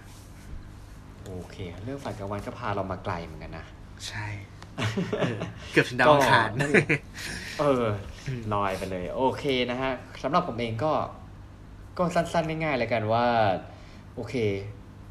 [1.26, 3.66] โอเค เรื่องฝันกลางวันก็พาเรามาไกลเหมือนกันนะ
[4.08, 4.28] ใช่
[5.20, 5.40] เออ
[5.72, 6.88] เกือบถึงดาวอังคารก็นั่นแหละ
[7.60, 7.86] เออ
[8.54, 9.92] ลอยไปเลย โอเคนะฮะ
[10.24, 10.94] สำหรับผมเองก็
[11.98, 13.26] ก็สั้นๆง่ายๆเลยกันว่า
[14.16, 14.36] โอเค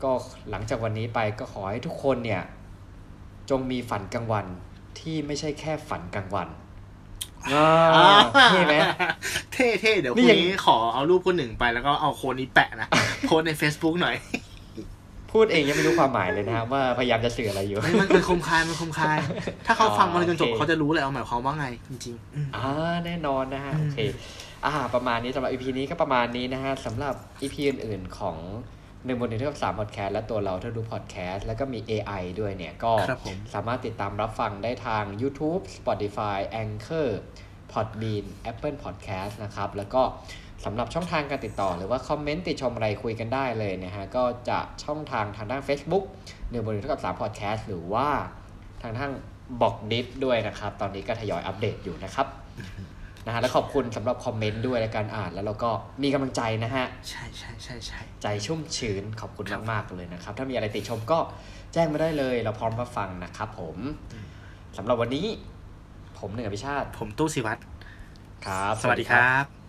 [0.02, 0.10] ก็
[0.50, 2.42] หลังจากวันนี้ไปก็ขอให้ทุกคนเนี่ย
[3.50, 4.46] จงมีฝันกลางวัน
[4.98, 6.48] ที่ไม่ใช่แค่ฝันกลางวัน
[7.52, 7.66] อ่า
[8.50, 8.74] เท่ไหม
[9.52, 12.88] เท่เท่เดี๋ยวนี่พรุ่งยังนี้ขอเอารูปคนหนึ่งไปแล้วก็เอาโคนนี้แปะนะ
[13.26, 14.16] โพสต์ใน Facebook หน่อย
[15.32, 19.18] พูดเองยังไม่รู้ความหมายเลยนะครับว่าพยายามจะสื่ออะไรอยู่เฮ้ยมันมันคมคายมันคมคาย
[19.66, 22.66] ถ้าเขาฟังมันจนจบโอเคเขาจะรู้เลยเอาหมายความว่าไงจริงๆอืมอ่า
[23.06, 23.98] แน่นอนนะฮะอืมโอเค
[24.64, 28.36] อ่าประมาณนี้สำหรับ EP นี้ก็ประมาณนี้นะฮะสำหรับ EP อื่นๆของ
[29.04, 37.08] หนึ่งบนหนึ่งเท่ากับสามพอดแคสต์และตัวเราถ้าดูพอดแคสต์แล้วก็มี AI ด้วยเนี่ย ก็ครับผมสามารถติดตามรับฟังได้ทาง YouTube Spotify Anchor
[37.72, 40.02] Podbean Apple Podcast นะครับ แล้วก็
[40.64, 46.04] สำหรับช่องทางการติดต่อ หรือว่าคอมเมนต์ติชมอะไรคุยกันได้เลยนะฮะก็จะช่องทางทางด้าน Facebook
[46.50, 48.08] หนึ่งบนหนึ่งเท่ากับสามพอดแคสต์หรือว่า
[48.82, 49.12] ทางทาง
[49.60, 52.26] บอกดิฟด้วยนะครับ ตอนนี้ก็ทยอยอัปเดตอยู่นะครับ
[53.26, 55.70] นะฮะและขอบคุณสำหรับคอมเมนต์ด้วยและการอ่านแล้วเราก็
[56.02, 61.18] มีกำลังใจนะฮะ ใช่ใช่ใช่ใช่ใจชุ่มชื้นขอบคุณครับมากๆเลยนะครับ ถ้ามีอะไรติชมก็
[61.72, 63.76] แจ้งมาได้เลย เราพร้อมรับฟังนะครับผม
[64.76, 65.26] สำหรับวันนี้
[66.18, 67.60] ผมหนึ่งอภิชาติ ผมตู้สิวัตร
[68.46, 69.61] ครับ สวัสดีครับ